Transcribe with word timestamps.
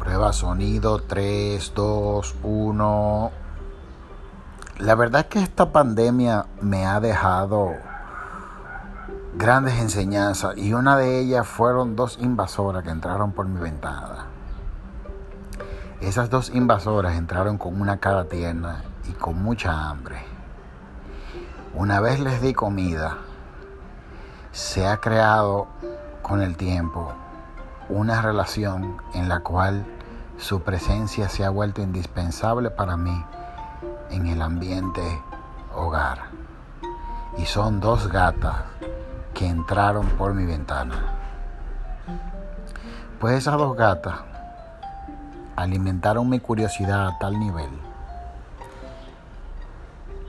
Prueba 0.00 0.32
sonido 0.32 0.98
3, 1.02 1.72
2, 1.74 2.34
1. 2.42 3.30
La 4.78 4.94
verdad 4.94 5.20
es 5.20 5.26
que 5.26 5.42
esta 5.42 5.72
pandemia 5.72 6.46
me 6.62 6.86
ha 6.86 7.00
dejado 7.00 7.74
grandes 9.36 9.78
enseñanzas 9.78 10.56
y 10.56 10.72
una 10.72 10.96
de 10.96 11.20
ellas 11.20 11.46
fueron 11.46 11.96
dos 11.96 12.16
invasoras 12.18 12.82
que 12.82 12.88
entraron 12.88 13.32
por 13.32 13.46
mi 13.46 13.60
ventana. 13.60 14.24
Esas 16.00 16.30
dos 16.30 16.48
invasoras 16.54 17.14
entraron 17.16 17.58
con 17.58 17.78
una 17.78 17.98
cara 17.98 18.24
tierna 18.24 18.84
y 19.06 19.12
con 19.12 19.42
mucha 19.42 19.90
hambre. 19.90 20.24
Una 21.74 22.00
vez 22.00 22.20
les 22.20 22.40
di 22.40 22.54
comida, 22.54 23.18
se 24.50 24.86
ha 24.86 24.96
creado 24.96 25.66
con 26.22 26.40
el 26.40 26.56
tiempo 26.56 27.12
una 27.90 28.22
relación 28.22 28.96
en 29.14 29.28
la 29.28 29.40
cual 29.40 29.84
su 30.38 30.62
presencia 30.62 31.28
se 31.28 31.44
ha 31.44 31.50
vuelto 31.50 31.82
indispensable 31.82 32.70
para 32.70 32.96
mí 32.96 33.24
en 34.10 34.26
el 34.26 34.40
ambiente 34.42 35.02
hogar. 35.74 36.30
Y 37.36 37.46
son 37.46 37.80
dos 37.80 38.08
gatas 38.08 38.56
que 39.34 39.46
entraron 39.46 40.06
por 40.10 40.34
mi 40.34 40.46
ventana. 40.46 40.94
Pues 43.18 43.38
esas 43.38 43.58
dos 43.58 43.76
gatas 43.76 44.20
alimentaron 45.56 46.28
mi 46.28 46.40
curiosidad 46.40 47.08
a 47.08 47.18
tal 47.18 47.38
nivel 47.38 47.70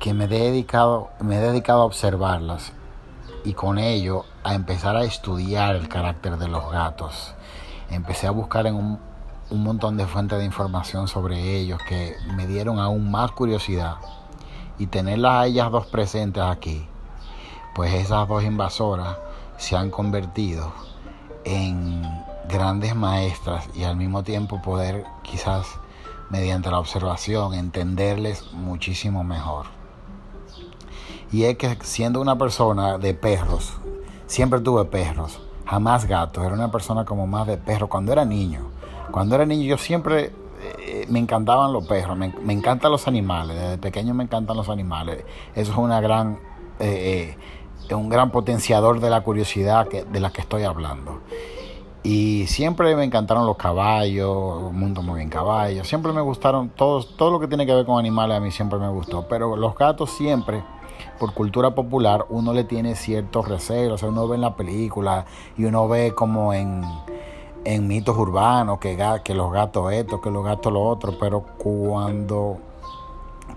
que 0.02 0.16
me 0.16 0.26
he 0.26 0.28
dedicado, 0.28 1.12
a 1.20 1.76
observarlas 1.78 2.74
y 3.44 3.54
con 3.54 3.78
ello 3.78 4.26
a 4.44 4.54
empezar 4.54 4.96
a 4.96 5.04
estudiar 5.04 5.76
el 5.76 5.88
carácter 5.88 6.38
de 6.38 6.48
los 6.48 6.72
gatos 6.72 7.34
empecé 7.92 8.28
a 8.28 8.32
buscar 8.32 8.66
en 8.68 8.76
un, 8.76 9.00
montón 9.52 9.98
de 9.98 10.08
fuentes 10.08 10.40
de 10.40 10.46
información 10.46 11.10
sobre 11.10 11.58
ellos 11.58 11.80
que 11.88 12.16
me 12.36 12.48
dieron 12.48 12.80
aún 12.80 13.12
más 13.12 13.32
curiosidad. 13.32 13.98
Y 14.80 14.88
tenerlas 14.88 15.34
a 15.34 15.46
ellas 15.46 15.70
dos 15.70 15.88
presentes 15.88 16.42
aquí, 16.42 16.88
pues 17.76 17.94
esas 17.94 18.28
dos 18.28 18.44
invasoras 18.44 19.18
se 19.58 19.76
han 19.76 19.92
convertido 19.92 20.72
en 21.44 22.02
grandes 22.48 22.96
maestras 22.96 23.70
y 23.76 23.84
al 23.84 23.98
mismo 23.98 24.24
tiempo 24.24 24.62
poder 24.62 25.06
quizás 25.22 25.68
mediante 26.30 26.72
la 26.72 26.80
observación 26.80 27.54
entenderles 27.54 28.54
muchísimo 28.54 29.24
mejor. 29.24 29.81
Y 31.32 31.46
es 31.46 31.58
que 31.58 31.78
siendo 31.82 32.20
una 32.20 32.38
persona 32.38 32.98
de 32.98 33.14
perros, 33.14 33.74
siempre 34.28 34.60
tuve 34.60 34.86
perros, 34.86 35.40
jamás 35.66 36.06
gatos, 36.06 36.44
era 36.44 36.54
una 36.54 36.72
persona 36.72 37.06
como 37.06 37.26
más 37.28 37.48
de 37.48 37.58
perro 37.58 37.88
cuando 37.88 38.12
era 38.12 38.26
niño. 38.26 38.70
Cuando 39.12 39.36
era 39.36 39.46
niño 39.46 39.64
yo 39.64 39.78
siempre 39.78 40.34
eh, 40.86 41.06
me 41.10 41.20
encantaban 41.20 41.72
los 41.72 41.88
perros, 41.88 42.18
me, 42.18 42.34
encantan 42.54 42.92
los 42.92 43.08
animales, 43.08 43.58
desde 43.58 43.78
pequeño 43.78 44.14
me 44.14 44.24
encantan 44.24 44.58
los 44.58 44.70
animales. 44.70 45.24
Eso 45.56 45.72
es 45.72 45.78
una 45.78 46.02
gran, 46.02 46.38
eh, 46.80 47.38
eh, 47.90 47.96
un 47.96 48.10
gran 48.10 48.32
potenciador 48.32 49.00
de 49.00 49.10
la 49.10 49.22
curiosidad 49.22 49.88
de 49.88 50.20
la 50.20 50.32
que 50.32 50.42
estoy 50.42 50.64
hablando. 50.64 51.22
Y 52.04 52.48
siempre 52.48 52.96
me 52.96 53.04
encantaron 53.04 53.46
los 53.46 53.58
caballos, 53.58 54.72
mundo 54.74 55.04
muy 55.04 55.18
bien 55.18 55.30
caballos, 55.30 55.88
siempre 55.88 56.12
me 56.12 56.22
gustaron, 56.22 56.70
todos, 56.70 57.16
todo 57.16 57.32
lo 57.32 57.40
que 57.40 57.48
tiene 57.48 57.66
que 57.66 57.74
ver 57.76 57.86
con 57.86 58.00
animales 58.00 58.38
a 58.38 58.40
mí 58.40 58.50
siempre 58.50 58.80
me 58.80 58.90
gustó, 58.90 59.28
pero 59.28 59.56
los 59.56 59.76
gatos 59.76 60.10
siempre 60.10 60.64
por 61.20 61.34
cultura 61.34 61.76
popular 61.76 62.26
uno 62.30 62.54
le 62.54 62.64
tiene 62.64 62.96
ciertos 62.96 63.48
recelos. 63.48 63.96
O 63.96 63.98
sea, 63.98 64.10
uno 64.10 64.28
ve 64.28 64.36
en 64.36 64.42
la 64.42 64.56
película 64.56 65.26
y 65.58 65.66
uno 65.66 65.88
ve 65.88 66.14
como 66.16 66.54
en, 66.54 66.84
mitos 67.88 68.18
urbanos 68.18 68.80
que, 68.80 68.98
que 69.24 69.36
los 69.36 69.52
gatos 69.52 69.92
esto, 69.94 70.22
que 70.22 70.32
los 70.32 70.44
gatos 70.44 70.74
lo 70.74 70.82
otro. 70.84 71.18
Pero 71.20 71.46
cuando 71.58 72.58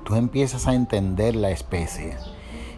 tú 0.04 0.14
empiezas 0.16 0.66
a 0.66 0.74
entender 0.74 1.36
la 1.36 1.50
especie 1.50 2.16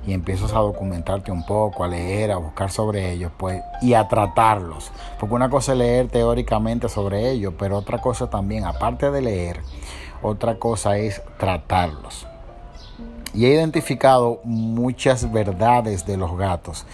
y 0.06 0.12
empiezas 0.12 0.53
a 0.53 0.59
documentarte 0.59 1.33
un 1.33 1.44
poco, 1.44 1.83
a 1.83 1.88
leer, 1.88 2.31
a 2.31 2.37
buscar 2.37 2.71
sobre 2.71 3.10
ellos, 3.12 3.33
pues, 3.37 3.60
y 3.83 3.94
a 3.94 4.06
tratarlos. 4.06 4.93
Porque 5.19 5.34
una 5.34 5.50
cosa 5.50 5.72
es 5.72 5.78
leer 5.78 6.09
teóricamente 6.09 6.88
sobre 6.88 7.31
ellos, 7.31 7.54
pero 7.59 7.77
otra 7.77 8.00
cosa 8.00 8.31
también, 8.31 8.65
aparte 8.65 9.10
de 9.10 9.21
leer, 9.21 9.60
otra 10.22 10.60
cosa 10.60 10.97
es 10.97 11.22
tratarlos 11.38 12.27
y 13.36 13.44
he 13.44 13.54
identificado 13.54 14.41
muchas 14.44 15.30
verdades 15.30 16.06
de 16.06 16.16
los 16.16 16.36
gatos 16.36 16.86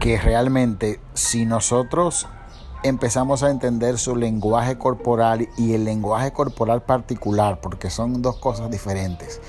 que 0.00 0.18
realmente 0.18 0.98
si 1.14 1.46
nosotros 1.46 2.26
empezamos 2.82 3.44
a 3.44 3.50
entender 3.50 3.96
su 3.98 4.16
lenguaje 4.16 4.76
corporal 4.76 5.48
y 5.56 5.74
el 5.74 5.84
lenguaje 5.84 6.32
corporal 6.32 6.82
particular, 6.82 7.60
porque 7.60 7.90
son 7.90 8.20
dos 8.22 8.38
cosas 8.38 8.72
diferentes. 8.72 9.40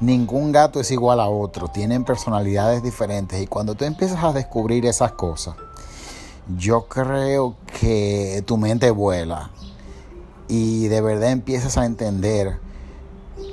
Ningún 0.00 0.50
gato 0.50 0.80
es 0.80 0.90
igual 0.90 1.20
a 1.20 1.28
otro, 1.28 1.68
tienen 1.68 2.02
personalidades 2.04 2.82
diferentes 2.82 3.40
y 3.40 3.46
cuando 3.46 3.76
tú 3.76 3.84
empiezas 3.84 4.24
a 4.24 4.32
descubrir 4.32 4.86
esas 4.86 5.12
cosas, 5.12 5.54
yo 6.56 6.86
creo 6.88 7.54
que 7.78 8.42
tu 8.44 8.56
mente 8.56 8.90
vuela 8.90 9.50
y 10.48 10.88
de 10.88 11.00
verdad 11.00 11.30
empiezas 11.30 11.76
a 11.76 11.84
entender 11.84 12.58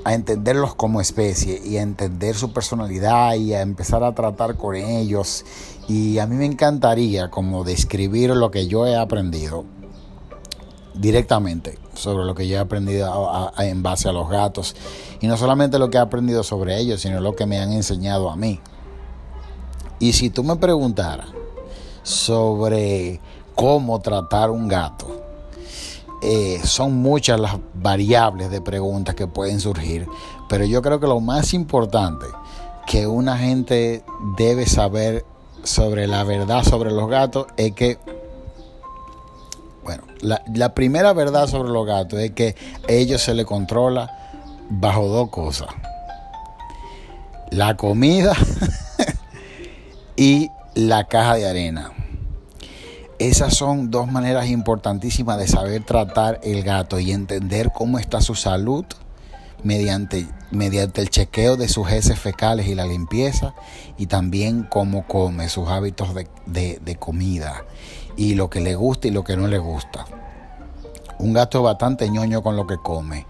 a 0.07 0.13
entenderlos 0.13 0.73
como 0.73 1.01
especie 1.01 1.61
y 1.65 1.75
a 1.75 1.81
entender 1.81 2.33
su 2.33 2.53
personalidad 2.53 3.35
y 3.35 3.53
a 3.53 3.59
empezar 3.59 4.05
a 4.05 4.15
tratar 4.15 4.55
con 4.55 4.77
ellos. 4.77 5.43
Y 5.89 6.19
a 6.19 6.25
mí 6.25 6.37
me 6.37 6.45
encantaría 6.45 7.29
como 7.29 7.65
describir 7.65 8.29
lo 8.29 8.49
que 8.49 8.67
yo 8.67 8.87
he 8.87 8.95
aprendido 8.95 9.65
directamente 10.93 11.77
sobre 11.93 12.23
lo 12.23 12.35
que 12.35 12.47
yo 12.47 12.55
he 12.55 12.59
aprendido 12.59 13.51
en 13.57 13.83
base 13.83 14.07
a 14.07 14.13
los 14.13 14.29
gatos. 14.29 14.77
Y 15.19 15.27
no 15.27 15.35
solamente 15.35 15.77
lo 15.77 15.89
que 15.89 15.97
he 15.97 16.01
aprendido 16.01 16.41
sobre 16.41 16.79
ellos, 16.79 17.01
sino 17.01 17.19
lo 17.19 17.35
que 17.35 17.45
me 17.45 17.59
han 17.59 17.73
enseñado 17.73 18.29
a 18.29 18.37
mí. 18.37 18.61
Y 19.99 20.13
si 20.13 20.29
tú 20.29 20.41
me 20.41 20.55
preguntaras 20.55 21.27
sobre 22.03 23.19
cómo 23.55 23.99
tratar 23.99 24.51
un 24.51 24.69
gato, 24.69 25.16
eh, 26.21 26.59
son 26.63 26.95
muchas 26.95 27.39
las 27.39 27.57
variables 27.75 28.49
de 28.49 28.61
preguntas 28.61 29.15
que 29.15 29.27
pueden 29.27 29.59
surgir, 29.59 30.07
pero 30.49 30.65
yo 30.65 30.81
creo 30.81 30.99
que 30.99 31.07
lo 31.07 31.19
más 31.19 31.53
importante 31.53 32.25
que 32.87 33.05
una 33.05 33.37
gente 33.37 34.03
debe 34.37 34.65
saber 34.65 35.25
sobre 35.63 36.07
la 36.07 36.23
verdad 36.23 36.63
sobre 36.63 36.91
los 36.91 37.09
gatos 37.09 37.47
es 37.57 37.73
que, 37.73 37.99
bueno, 39.83 40.03
la, 40.21 40.41
la 40.53 40.73
primera 40.73 41.13
verdad 41.13 41.47
sobre 41.47 41.69
los 41.69 41.85
gatos 41.85 42.19
es 42.19 42.31
que 42.31 42.55
ellos 42.87 43.21
se 43.21 43.33
les 43.33 43.45
controla 43.45 44.09
bajo 44.69 45.07
dos 45.07 45.29
cosas. 45.29 45.67
La 47.51 47.77
comida 47.77 48.33
y 50.15 50.49
la 50.73 51.05
caja 51.05 51.35
de 51.35 51.47
arena. 51.47 51.91
Esas 53.19 53.55
son 53.55 53.89
dos 53.89 54.11
maneras 54.11 54.47
importantísimas 54.47 55.39
de 55.39 55.47
saber 55.47 55.83
tratar 55.83 56.39
el 56.43 56.61
gato 56.61 56.99
y 56.99 57.11
entender 57.11 57.71
cómo 57.73 57.97
está 57.97 58.21
su 58.21 58.35
salud 58.35 58.85
mediante, 59.63 60.27
mediante 60.51 61.01
el 61.01 61.09
chequeo 61.09 61.57
de 61.57 61.67
sus 61.67 61.91
heces 61.91 62.19
fecales 62.19 62.67
y 62.67 62.75
la 62.75 62.85
limpieza 62.85 63.55
y 63.97 64.05
también 64.05 64.67
cómo 64.69 65.07
come, 65.07 65.49
sus 65.49 65.67
hábitos 65.67 66.09
de, 66.13 66.97
comida 66.99 67.65
y 68.15 68.35
lo 68.35 68.51
que 68.51 68.61
le 68.61 68.75
gusta 68.75 69.07
y 69.07 69.11
lo 69.11 69.23
que 69.23 69.35
no 69.35 69.47
le 69.47 69.57
gusta. 69.57 70.05
Un 71.17 71.33
gato 71.33 71.57
es 71.57 71.63
bastante 71.63 72.11
ñoño 72.11 72.43
con 72.43 72.55
lo 72.55 72.67
que 72.67 72.77
come. 72.77 73.25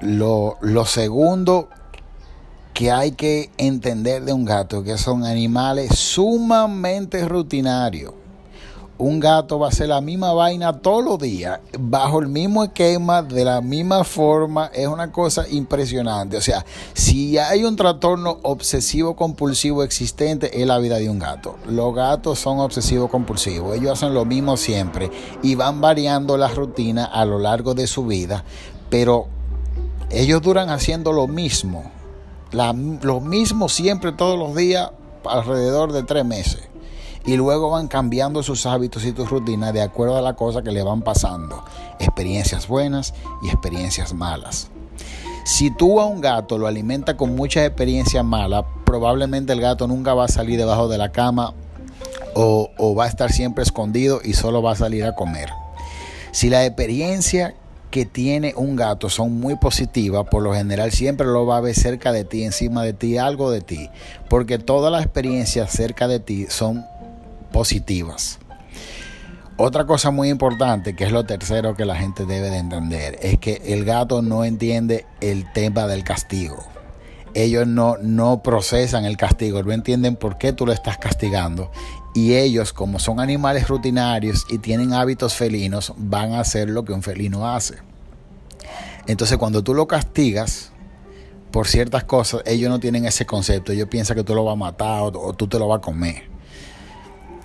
Lo, 0.00 0.56
lo 0.62 0.86
segundo 0.86 1.68
que 2.72 2.90
hay 2.90 3.12
que 3.12 3.50
entender 3.58 4.24
de 4.24 4.32
un 4.32 4.46
gato 4.46 4.82
que 4.82 4.96
son 4.96 5.26
animales 5.26 5.98
sumamente 5.98 7.28
rutinarios 7.28 8.14
un 9.00 9.18
gato 9.18 9.58
va 9.58 9.66
a 9.66 9.70
hacer 9.70 9.88
la 9.88 10.02
misma 10.02 10.34
vaina 10.34 10.74
todos 10.74 11.02
los 11.02 11.18
días, 11.18 11.58
bajo 11.78 12.20
el 12.20 12.28
mismo 12.28 12.64
esquema, 12.64 13.22
de 13.22 13.46
la 13.46 13.62
misma 13.62 14.04
forma, 14.04 14.70
es 14.74 14.86
una 14.86 15.10
cosa 15.10 15.48
impresionante. 15.48 16.36
O 16.36 16.40
sea, 16.42 16.66
si 16.92 17.38
hay 17.38 17.64
un 17.64 17.76
trastorno 17.76 18.38
obsesivo 18.42 19.16
compulsivo 19.16 19.82
existente, 19.82 20.60
es 20.60 20.66
la 20.66 20.78
vida 20.78 20.98
de 20.98 21.08
un 21.08 21.18
gato. 21.18 21.56
Los 21.66 21.94
gatos 21.94 22.38
son 22.38 22.60
obsesivos 22.60 23.10
compulsivos, 23.10 23.74
ellos 23.74 23.92
hacen 23.92 24.12
lo 24.12 24.26
mismo 24.26 24.58
siempre 24.58 25.10
y 25.42 25.54
van 25.54 25.80
variando 25.80 26.36
la 26.36 26.48
rutina 26.48 27.06
a 27.06 27.24
lo 27.24 27.38
largo 27.38 27.74
de 27.74 27.86
su 27.86 28.04
vida, 28.04 28.44
pero 28.90 29.28
ellos 30.10 30.42
duran 30.42 30.68
haciendo 30.68 31.12
lo 31.12 31.26
mismo, 31.26 31.90
lo 32.52 33.20
mismo 33.20 33.70
siempre 33.70 34.12
todos 34.12 34.38
los 34.38 34.54
días 34.54 34.90
alrededor 35.24 35.92
de 35.92 36.02
tres 36.02 36.24
meses 36.26 36.69
y 37.24 37.36
luego 37.36 37.70
van 37.70 37.88
cambiando 37.88 38.42
sus 38.42 38.66
hábitos 38.66 39.04
y 39.04 39.12
tus 39.12 39.30
rutinas 39.30 39.72
de 39.72 39.82
acuerdo 39.82 40.16
a 40.16 40.22
la 40.22 40.34
cosa 40.34 40.62
que 40.62 40.72
le 40.72 40.82
van 40.82 41.02
pasando, 41.02 41.64
experiencias 41.98 42.66
buenas 42.66 43.14
y 43.42 43.48
experiencias 43.48 44.14
malas. 44.14 44.70
Si 45.44 45.70
tú 45.70 46.00
a 46.00 46.06
un 46.06 46.20
gato 46.20 46.58
lo 46.58 46.66
alimentas 46.66 47.16
con 47.16 47.34
muchas 47.34 47.66
experiencias 47.66 48.24
malas, 48.24 48.64
probablemente 48.84 49.52
el 49.52 49.60
gato 49.60 49.86
nunca 49.86 50.14
va 50.14 50.26
a 50.26 50.28
salir 50.28 50.58
debajo 50.58 50.88
de 50.88 50.98
la 50.98 51.12
cama 51.12 51.54
o, 52.34 52.94
va 52.94 53.04
a 53.04 53.08
estar 53.08 53.32
siempre 53.32 53.62
escondido 53.62 54.20
y 54.22 54.34
solo 54.34 54.62
va 54.62 54.72
a 54.72 54.76
salir 54.76 55.04
a 55.04 55.14
comer. 55.14 55.50
Si 56.32 56.48
la 56.48 56.64
experiencia 56.64 57.54
que 57.90 58.06
tiene 58.06 58.54
un 58.56 58.76
gato 58.76 59.10
son 59.10 59.40
muy 59.40 59.56
positivas, 59.56 60.26
por 60.30 60.42
lo 60.42 60.54
general 60.54 60.92
siempre 60.92 61.26
lo 61.26 61.44
va 61.44 61.56
a 61.56 61.60
ver 61.60 61.74
cerca 61.74 62.12
de 62.12 62.24
ti, 62.24 62.44
encima 62.44 62.84
de 62.84 62.92
ti, 62.92 63.18
algo 63.18 63.50
de 63.50 63.60
ti, 63.60 63.90
porque 64.28 64.58
todas 64.58 64.92
las 64.92 65.02
experiencias 65.02 65.72
cerca 65.72 66.06
de 66.06 66.20
ti 66.20 66.46
son 66.48 66.86
positivas. 67.52 68.38
Otra 69.62 69.84
cosa 69.84 70.10
muy 70.10 70.30
importante, 70.30 70.96
que 70.96 71.04
es 71.04 71.12
lo 71.12 71.26
tercero 71.26 71.74
que 71.74 71.84
la 71.84 71.94
gente 71.96 72.24
debe 72.24 72.48
de 72.48 72.56
entender, 72.56 73.18
es 73.20 73.38
que 73.38 73.60
el 73.66 73.84
gato 73.84 74.22
no 74.22 74.44
entiende 74.44 75.04
el 75.20 75.52
tema 75.52 75.86
del 75.86 76.02
castigo. 76.02 76.64
Ellos 77.34 77.66
no, 77.66 77.96
no 78.00 78.42
procesan 78.42 79.04
el 79.04 79.18
castigo, 79.18 79.62
no 79.62 79.72
entienden 79.72 80.16
por 80.16 80.38
qué 80.38 80.54
tú 80.54 80.64
lo 80.64 80.72
estás 80.72 80.96
castigando. 80.96 81.70
Y 82.14 82.36
ellos, 82.36 82.72
como 82.72 82.98
son 82.98 83.20
animales 83.20 83.68
rutinarios 83.68 84.46
y 84.48 84.56
tienen 84.56 84.94
hábitos 84.94 85.34
felinos, 85.34 85.92
van 85.98 86.32
a 86.32 86.40
hacer 86.40 86.70
lo 86.70 86.86
que 86.86 86.94
un 86.94 87.02
felino 87.02 87.46
hace. 87.46 87.74
Entonces 89.06 89.36
cuando 89.36 89.62
tú 89.62 89.74
lo 89.74 89.86
castigas 89.86 90.72
por 91.50 91.68
ciertas 91.68 92.04
cosas, 92.04 92.40
ellos 92.46 92.70
no 92.70 92.80
tienen 92.80 93.04
ese 93.04 93.26
concepto. 93.26 93.72
Ellos 93.72 93.88
piensan 93.90 94.16
que 94.16 94.24
tú 94.24 94.34
lo 94.34 94.42
vas 94.42 94.54
a 94.54 94.56
matar 94.56 95.02
o, 95.02 95.20
o 95.20 95.32
tú 95.34 95.46
te 95.48 95.58
lo 95.58 95.68
vas 95.68 95.80
a 95.80 95.82
comer. 95.82 96.29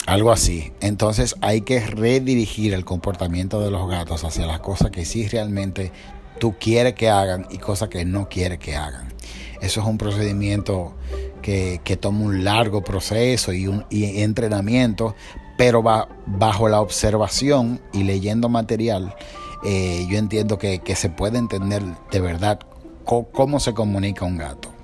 Algo 0.05 0.31
así. 0.31 0.71
Entonces 0.81 1.35
hay 1.41 1.61
que 1.61 1.79
redirigir 1.79 2.73
el 2.73 2.85
comportamiento 2.85 3.59
de 3.59 3.71
los 3.71 3.89
gatos 3.89 4.23
hacia 4.23 4.45
las 4.45 4.59
cosas 4.59 4.91
que 4.91 5.03
sí 5.03 5.27
realmente 5.27 5.91
tú 6.39 6.55
quieres 6.59 6.93
que 6.93 7.09
hagan 7.09 7.47
y 7.49 7.57
cosas 7.57 7.89
que 7.89 8.05
no 8.05 8.29
quieres 8.29 8.59
que 8.59 8.75
hagan. 8.75 9.13
Eso 9.61 9.81
es 9.81 9.87
un 9.87 9.97
procedimiento 9.97 10.93
que, 11.41 11.97
toma 11.99 12.25
un 12.25 12.43
largo 12.43 12.83
proceso 12.83 13.53
y, 13.53 13.67
un, 13.67 13.85
entrenamiento, 13.89 15.15
pero 15.57 15.81
va 15.81 16.07
bajo 16.25 16.69
la 16.69 16.81
observación 16.81 17.81
y 17.93 18.03
leyendo 18.03 18.49
material, 18.49 19.15
eh, 19.63 20.05
yo 20.09 20.17
entiendo 20.17 20.59
que, 20.59 20.81
se 20.95 21.09
puede 21.09 21.37
entender 21.37 21.83
de 22.11 22.19
verdad 22.19 22.59
cómo 23.05 23.59
se 23.59 23.73
comunica 23.73 24.25
un 24.25 24.37
gato. 24.37 24.74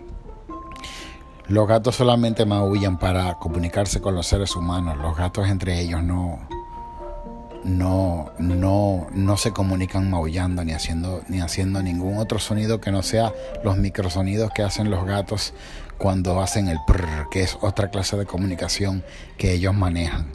Los 1.52 1.68
gatos 1.68 1.98
solamente 1.98 2.46
maullan 2.46 2.98
para 2.98 3.34
comunicarse 3.34 4.00
con 4.00 4.16
los 4.16 4.26
seres 4.26 4.56
humanos. 4.56 4.98
Los 4.98 5.18
gatos 5.18 5.50
entre 5.50 5.82
ellos 5.82 6.02
no, 6.02 6.40
no, 7.66 8.32
no, 8.40 9.08
no 9.12 9.36
se 9.36 9.52
comunican 9.52 10.10
maullando 10.10 10.64
ni 10.64 10.72
haciendo, 10.72 11.24
ni 11.28 11.42
haciendo 11.42 11.84
ningún 11.84 12.20
otro 12.20 12.40
sonido 12.40 12.80
que 12.80 12.94
no 12.94 13.04
sea 13.04 13.34
los 13.66 13.76
microsonidos 13.76 14.52
que 14.56 14.64
hacen 14.64 14.90
los 14.90 15.04
gatos 15.06 15.54
cuando 15.98 16.40
hacen 16.40 16.70
el 16.70 16.78
prr, 16.88 17.28
que 17.30 17.44
es 17.44 17.58
otra 17.60 17.90
clase 17.90 18.16
de 18.16 18.26
comunicación 18.26 19.04
que 19.38 19.52
ellos 19.52 19.74
manejan. 19.74 20.32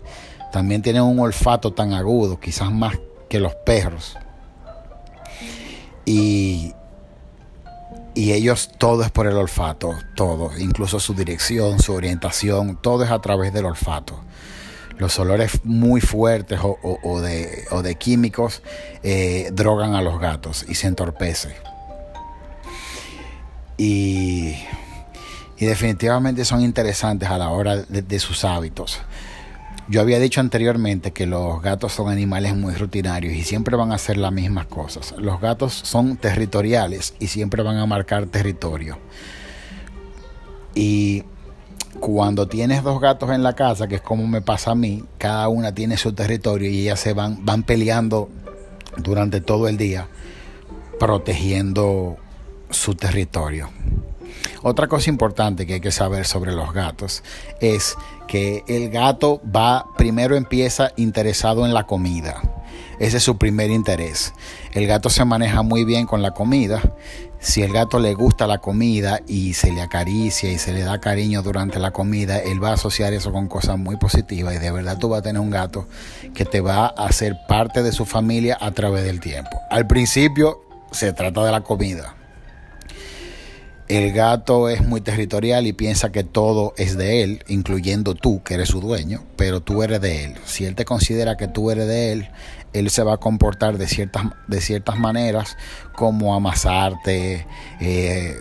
También 0.52 0.82
tienen 0.82 1.00
un 1.00 1.18
olfato 1.18 1.72
tan 1.72 1.94
agudo, 1.94 2.38
quizás 2.38 2.70
más 2.70 2.98
que 3.30 3.40
los 3.40 3.54
perros. 3.54 4.18
Y, 6.04 6.74
y 8.16 8.32
ellos 8.32 8.70
todo 8.78 9.02
es 9.02 9.10
por 9.10 9.26
el 9.26 9.36
olfato, 9.36 9.94
todo, 10.14 10.50
incluso 10.58 10.98
su 10.98 11.12
dirección, 11.12 11.78
su 11.80 11.92
orientación, 11.92 12.78
todo 12.80 13.04
es 13.04 13.10
a 13.10 13.20
través 13.20 13.52
del 13.52 13.66
olfato. 13.66 14.18
Los 14.96 15.18
olores 15.18 15.60
muy 15.64 16.00
fuertes 16.00 16.58
o, 16.62 17.20
de, 17.20 17.96
químicos 18.00 18.62
eh, 19.02 19.50
drogan 19.52 19.94
a 19.94 20.00
los 20.00 20.18
gatos 20.18 20.64
y 20.66 20.76
se 20.76 20.86
entorpece. 20.86 21.56
Y, 23.76 24.56
definitivamente 25.60 26.46
son 26.46 26.62
interesantes 26.62 27.28
a 27.28 27.36
la 27.36 27.50
hora 27.50 27.76
de 27.76 28.18
sus 28.18 28.46
hábitos. 28.46 29.02
Yo 29.88 30.00
había 30.00 30.18
dicho 30.18 30.40
anteriormente 30.40 31.12
que 31.12 31.26
los 31.26 31.62
gatos 31.62 31.92
son 31.92 32.10
animales 32.10 32.56
muy 32.56 32.74
rutinarios 32.74 33.34
y 33.34 33.44
siempre 33.44 33.76
van 33.76 33.92
a 33.92 33.94
hacer 33.94 34.16
las 34.16 34.32
mismas 34.32 34.66
cosas. 34.66 35.14
Los 35.16 35.40
gatos 35.40 35.74
son 35.74 36.16
territoriales 36.16 37.14
y 37.20 37.28
siempre 37.28 37.62
van 37.62 37.76
a 37.76 37.86
marcar 37.86 38.26
territorio. 38.26 38.98
Y 40.74 41.22
cuando 42.00 42.48
tienes 42.48 42.82
dos 42.82 43.00
gatos 43.00 43.30
en 43.30 43.44
la 43.44 43.54
casa, 43.54 43.86
que 43.86 43.96
es 43.96 44.00
como 44.00 44.26
me 44.26 44.42
pasa 44.42 44.72
a 44.72 44.74
mí, 44.74 45.04
cada 45.18 45.46
una 45.48 45.72
tiene 45.72 45.96
su 45.96 46.12
territorio 46.12 46.68
y 46.68 46.80
ellas 46.80 46.98
se 46.98 47.12
van, 47.12 47.44
van 47.44 47.62
peleando 47.62 48.28
durante 48.96 49.40
todo 49.40 49.68
el 49.68 49.76
día, 49.76 50.08
protegiendo 50.98 52.16
su 52.70 52.96
territorio. 52.96 53.70
Otra 54.62 54.88
cosa 54.88 55.10
importante 55.10 55.66
que 55.66 55.74
hay 55.74 55.80
que 55.80 55.92
saber 55.92 56.26
sobre 56.26 56.52
los 56.52 56.72
gatos 56.72 57.22
es 57.60 57.96
que 58.26 58.64
el 58.66 58.90
gato 58.90 59.40
va, 59.44 59.86
primero 59.96 60.36
empieza 60.36 60.92
interesado 60.96 61.64
en 61.64 61.74
la 61.74 61.84
comida. 61.84 62.42
Ese 62.98 63.18
es 63.18 63.22
su 63.22 63.36
primer 63.36 63.70
interés. 63.70 64.32
El 64.72 64.86
gato 64.86 65.10
se 65.10 65.24
maneja 65.24 65.62
muy 65.62 65.84
bien 65.84 66.06
con 66.06 66.22
la 66.22 66.32
comida. 66.32 66.82
Si 67.38 67.62
el 67.62 67.72
gato 67.72 67.98
le 67.98 68.14
gusta 68.14 68.46
la 68.46 68.58
comida 68.58 69.20
y 69.26 69.52
se 69.52 69.70
le 69.70 69.82
acaricia 69.82 70.50
y 70.50 70.58
se 70.58 70.72
le 70.72 70.80
da 70.80 70.98
cariño 70.98 71.42
durante 71.42 71.78
la 71.78 71.90
comida, 71.90 72.38
él 72.38 72.62
va 72.62 72.70
a 72.70 72.74
asociar 72.74 73.12
eso 73.12 73.32
con 73.32 73.48
cosas 73.48 73.78
muy 73.78 73.96
positivas 73.96 74.54
y 74.54 74.58
de 74.58 74.70
verdad 74.70 74.98
tú 74.98 75.10
vas 75.10 75.20
a 75.20 75.22
tener 75.22 75.40
un 75.40 75.50
gato 75.50 75.86
que 76.34 76.46
te 76.46 76.60
va 76.60 76.86
a 76.86 77.06
hacer 77.06 77.36
parte 77.46 77.82
de 77.82 77.92
su 77.92 78.06
familia 78.06 78.56
a 78.60 78.70
través 78.70 79.04
del 79.04 79.20
tiempo. 79.20 79.60
Al 79.70 79.86
principio 79.86 80.62
se 80.90 81.12
trata 81.12 81.44
de 81.44 81.52
la 81.52 81.60
comida 81.60 82.16
el 83.88 84.12
gato 84.12 84.68
es 84.68 84.84
muy 84.86 85.00
territorial 85.00 85.66
y 85.66 85.72
piensa 85.72 86.10
que 86.10 86.24
todo 86.24 86.74
es 86.76 86.96
de 86.96 87.22
él, 87.22 87.44
incluyendo 87.46 88.14
tú, 88.14 88.42
que 88.42 88.54
eres 88.54 88.70
su 88.70 88.80
dueño, 88.80 89.22
pero 89.36 89.60
tú 89.60 89.82
eres 89.82 90.00
de 90.00 90.24
él. 90.24 90.34
Si 90.44 90.64
él 90.64 90.74
te 90.74 90.84
considera 90.84 91.36
que 91.36 91.46
tú 91.46 91.70
eres 91.70 91.86
de 91.86 92.12
él, 92.12 92.28
él 92.72 92.90
se 92.90 93.02
va 93.02 93.14
a 93.14 93.16
comportar 93.18 93.78
de 93.78 93.86
ciertas, 93.86 94.24
de 94.48 94.60
ciertas 94.60 94.98
maneras, 94.98 95.56
como 95.94 96.34
amasarte, 96.34 97.46
eh, 97.80 98.36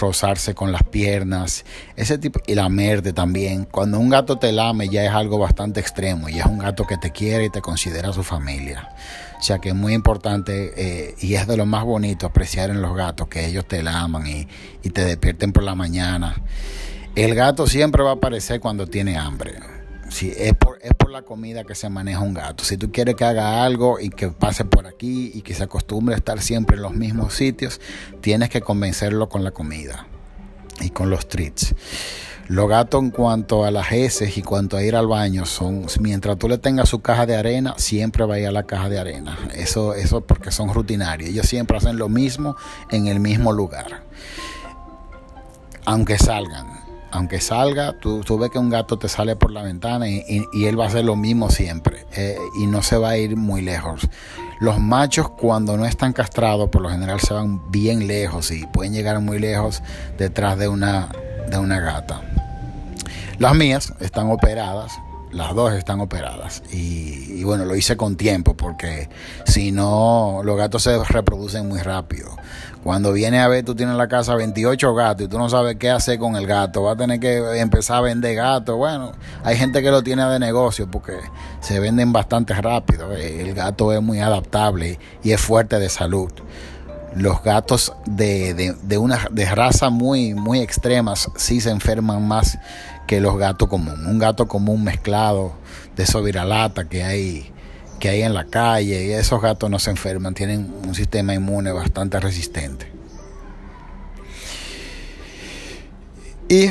rozarse 0.00 0.54
con 0.54 0.70
las 0.70 0.82
piernas, 0.82 1.64
ese 1.96 2.18
tipo, 2.18 2.40
y 2.46 2.54
lamerte 2.54 3.12
también. 3.12 3.64
Cuando 3.64 3.98
un 3.98 4.10
gato 4.10 4.38
te 4.38 4.52
lame 4.52 4.88
ya 4.88 5.04
es 5.04 5.12
algo 5.12 5.38
bastante 5.38 5.80
extremo, 5.80 6.28
y 6.28 6.38
es 6.38 6.46
un 6.46 6.58
gato 6.58 6.86
que 6.86 6.98
te 6.98 7.10
quiere 7.10 7.46
y 7.46 7.50
te 7.50 7.62
considera 7.62 8.12
su 8.12 8.22
familia. 8.22 8.90
Sea 9.40 9.58
que 9.58 9.70
es 9.70 9.74
muy 9.74 9.94
importante 9.94 10.72
eh, 10.76 11.14
y 11.20 11.34
es 11.34 11.46
de 11.46 11.56
lo 11.56 11.66
más 11.66 11.84
bonito 11.84 12.26
apreciar 12.26 12.70
en 12.70 12.82
los 12.82 12.94
gatos 12.94 13.28
que 13.28 13.46
ellos 13.46 13.66
te 13.66 13.82
la 13.82 14.00
aman 14.00 14.26
y, 14.26 14.46
te 14.90 15.04
despierten 15.04 15.52
por 15.52 15.62
la 15.62 15.74
mañana. 15.74 16.42
El 17.14 17.34
gato 17.34 17.66
siempre 17.66 18.02
va 18.02 18.10
a 18.10 18.14
aparecer 18.14 18.60
cuando 18.60 18.86
tiene 18.86 19.16
hambre. 19.16 19.54
Si 20.10 20.30
es, 20.36 20.54
por, 20.54 20.78
es 20.82 20.92
por 20.94 21.10
la 21.10 21.22
comida 21.22 21.64
que 21.64 21.74
se 21.74 21.88
maneja 21.88 22.20
un 22.20 22.34
gato. 22.34 22.64
Si 22.64 22.76
tú 22.76 22.90
quieres 22.92 23.14
que 23.14 23.24
haga 23.24 23.64
algo 23.64 24.00
y 24.00 24.10
que 24.10 24.28
pase 24.28 24.64
por 24.64 24.86
aquí 24.86 25.30
y 25.34 25.42
que 25.42 25.54
se 25.54 25.62
acostumbre 25.62 26.14
a 26.14 26.18
estar 26.18 26.40
siempre 26.40 26.76
en 26.76 26.82
los 26.82 26.92
mismos 26.92 27.34
sitios, 27.34 27.80
tienes 28.20 28.50
que 28.50 28.60
convencerlo 28.60 29.28
con 29.28 29.44
la 29.44 29.52
comida 29.52 30.06
y 30.80 30.90
con 30.90 31.10
los 31.10 31.28
treats. 31.28 31.74
Los 32.50 32.68
gatos 32.68 33.00
en 33.00 33.10
cuanto 33.10 33.64
a 33.64 33.70
las 33.70 33.92
heces 33.92 34.36
y 34.36 34.42
cuanto 34.42 34.76
a 34.76 34.82
ir 34.82 34.96
al 34.96 35.06
baño 35.06 35.46
son, 35.46 35.86
mientras 36.00 36.36
tú 36.36 36.48
le 36.48 36.58
tengas 36.58 36.88
su 36.88 37.00
caja 37.00 37.24
de 37.24 37.36
arena, 37.36 37.74
siempre 37.76 38.24
va 38.24 38.34
a 38.34 38.38
ir 38.40 38.48
a 38.48 38.50
la 38.50 38.64
caja 38.64 38.88
de 38.88 38.98
arena. 38.98 39.38
Eso, 39.54 39.94
eso 39.94 40.22
porque 40.22 40.50
son 40.50 40.74
rutinarios. 40.74 41.30
Ellos 41.30 41.46
siempre 41.46 41.76
hacen 41.76 41.96
lo 41.96 42.08
mismo 42.08 42.56
en 42.90 43.06
el 43.06 43.20
mismo 43.20 43.52
lugar. 43.52 44.02
Aunque 45.84 46.18
salgan. 46.18 46.80
Aunque 47.12 47.40
salga, 47.40 47.92
tú, 48.00 48.22
tú 48.22 48.36
ves 48.36 48.50
que 48.50 48.58
un 48.58 48.68
gato 48.68 48.98
te 48.98 49.08
sale 49.08 49.36
por 49.36 49.52
la 49.52 49.62
ventana 49.62 50.08
y, 50.08 50.44
él 50.52 50.78
va 50.78 50.86
a 50.86 50.88
hacer 50.88 51.04
lo 51.04 51.14
mismo 51.14 51.50
siempre. 51.50 52.04
Eh, 52.16 52.36
y 52.60 52.66
no 52.66 52.82
se 52.82 52.96
va 52.96 53.10
a 53.10 53.16
ir 53.16 53.36
muy 53.36 53.62
lejos. 53.62 54.08
Los 54.58 54.80
machos 54.80 55.30
cuando 55.30 55.76
no 55.76 55.86
están 55.86 56.12
castrados 56.12 56.68
por 56.68 56.82
lo 56.82 56.90
general 56.90 57.20
se 57.20 57.32
van 57.32 57.70
bien 57.70 58.08
lejos 58.08 58.50
y 58.50 58.66
pueden 58.66 58.92
llegar 58.92 59.20
muy 59.20 59.38
lejos 59.38 59.84
detrás 60.18 60.58
de 60.58 60.66
una, 60.66 61.10
de 61.48 61.58
una 61.58 61.78
gata. 61.78 62.22
Las 63.40 63.54
mías 63.54 63.94
están 64.00 64.30
operadas, 64.30 65.00
las 65.32 65.54
dos 65.54 65.72
están 65.72 66.02
operadas. 66.02 66.62
Y, 66.70 67.42
bueno, 67.42 67.64
lo 67.64 67.74
hice 67.74 67.96
con 67.96 68.16
tiempo 68.16 68.54
porque 68.54 69.08
si 69.46 69.72
no, 69.72 70.42
los 70.44 70.58
gatos 70.58 70.82
se 70.82 71.02
reproducen 71.02 71.66
muy 71.66 71.80
rápido. 71.80 72.36
Cuando 72.84 73.14
viene 73.14 73.40
a 73.40 73.48
ver, 73.48 73.64
tú 73.64 73.74
tienes 73.74 73.92
en 73.94 73.98
la 73.98 74.08
casa 74.08 74.34
28 74.34 74.94
gatos 74.94 75.24
y 75.24 75.28
tú 75.28 75.38
no 75.38 75.48
sabes 75.48 75.76
qué 75.76 75.88
hacer 75.88 76.18
con 76.18 76.36
el 76.36 76.46
gato. 76.46 76.82
Va 76.82 76.92
a 76.92 76.96
tener 76.96 77.18
que 77.18 77.38
empezar 77.58 77.96
a 77.96 78.00
vender 78.02 78.36
gatos. 78.36 78.76
Bueno, 78.76 79.12
hay 79.42 79.56
gente 79.56 79.82
que 79.82 79.90
lo 79.90 80.02
tiene 80.02 80.22
de 80.26 80.38
negocio 80.38 80.90
porque 80.90 81.14
se 81.60 81.80
venden 81.80 82.12
bastante 82.12 82.52
rápido. 82.52 83.10
El 83.12 83.54
gato 83.54 83.94
es 83.94 84.02
muy 84.02 84.20
adaptable 84.20 84.98
y 85.22 85.32
es 85.32 85.40
fuerte 85.40 85.78
de 85.78 85.88
salud 85.88 86.30
los 87.14 87.42
gatos 87.42 87.92
de, 88.06 88.76
de, 88.82 88.98
una 88.98 89.26
de 89.32 89.44
raza 89.52 89.90
muy 89.90 90.34
muy 90.34 90.60
extremas 90.60 91.28
sí 91.34 91.60
se 91.60 91.70
enferman 91.70 92.26
más 92.26 92.56
que 93.10 93.20
los 93.20 93.36
gatos 93.38 93.68
comunes. 93.68 94.06
Un 94.06 94.20
gato 94.20 94.46
común 94.46 94.84
mezclado 94.84 95.52
de 95.96 96.04
esos 96.04 96.24
viralata 96.24 96.88
que 96.88 97.02
hay 97.02 97.50
que 97.98 98.08
hay 98.08 98.22
en 98.22 98.34
la 98.34 98.44
calle 98.44 99.04
y 99.04 99.10
esos 99.10 99.42
gatos 99.42 99.68
no 99.68 99.80
se 99.80 99.90
enferman, 99.90 100.32
tienen 100.32 100.72
un 100.86 100.94
sistema 100.94 101.34
inmune 101.34 101.72
bastante 101.72 102.20
resistente. 102.20 102.86
Y 106.48 106.70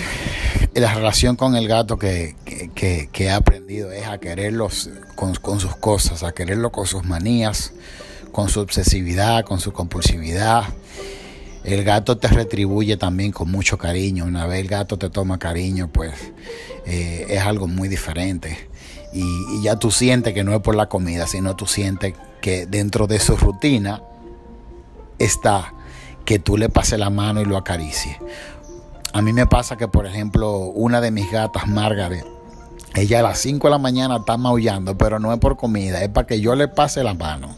la 0.75 0.93
relación 0.93 1.35
con 1.35 1.57
el 1.57 1.67
gato 1.67 1.99
que, 1.99 2.37
he 2.45 3.31
aprendido 3.31 3.91
es 3.91 4.07
a 4.07 4.17
quererlos 4.19 4.89
con, 5.15 5.35
con 5.35 5.59
sus 5.59 5.75
cosas, 5.75 6.23
a 6.23 6.31
quererlo 6.31 6.71
con 6.71 6.85
sus 6.85 7.03
manías, 7.03 7.73
con 8.31 8.47
su 8.47 8.61
obsesividad, 8.61 9.43
con 9.43 9.59
su 9.59 9.73
compulsividad. 9.73 10.63
El 11.63 11.83
gato 11.83 12.17
te 12.17 12.27
retribuye 12.27 12.97
también 12.97 13.31
con 13.31 13.51
mucho 13.51 13.77
cariño. 13.77 14.25
Una 14.25 14.47
vez 14.47 14.61
el 14.61 14.67
gato 14.67 14.97
te 14.97 15.09
toma 15.09 15.37
cariño, 15.37 15.89
pues 15.91 16.13
eh, 16.85 17.25
es 17.29 17.41
algo 17.41 17.67
muy 17.67 17.89
diferente. 17.89 18.69
Y, 19.13 19.61
ya 19.61 19.77
tú 19.77 19.91
sientes 19.91 20.33
que 20.33 20.43
no 20.43 20.53
es 20.55 20.61
por 20.61 20.75
la 20.75 20.87
comida, 20.87 21.27
sino 21.27 21.55
tú 21.55 21.65
sientes 21.65 22.13
que 22.41 22.65
dentro 22.65 23.07
de 23.07 23.19
su 23.19 23.35
rutina 23.35 24.01
está 25.17 25.73
que 26.25 26.39
tú 26.39 26.57
le 26.57 26.69
pases 26.69 26.99
la 26.99 27.09
mano 27.09 27.41
y 27.41 27.45
lo 27.45 27.57
acaricies. 27.57 28.17
A 29.13 29.21
mí 29.21 29.33
me 29.33 29.47
pasa 29.47 29.77
que, 29.77 29.87
por 29.87 30.05
ejemplo, 30.05 30.59
una 30.59 31.01
de 31.01 31.09
mis 31.09 31.31
gatas, 31.31 31.67
Margaret, 31.67 32.25
ella 32.93 33.19
a 33.19 33.23
las 33.23 33.39
5 33.39 33.67
de 33.67 33.71
la 33.71 33.77
mañana 33.79 34.17
está 34.17 34.37
maullando, 34.37 34.97
pero 34.97 35.19
no 35.19 35.33
es 35.33 35.39
por 35.39 35.57
comida, 35.57 36.03
es 36.03 36.09
para 36.09 36.27
que 36.27 36.39
yo 36.39 36.55
le 36.55 36.67
pase 36.67 37.03
la 37.03 37.15
mano. 37.15 37.55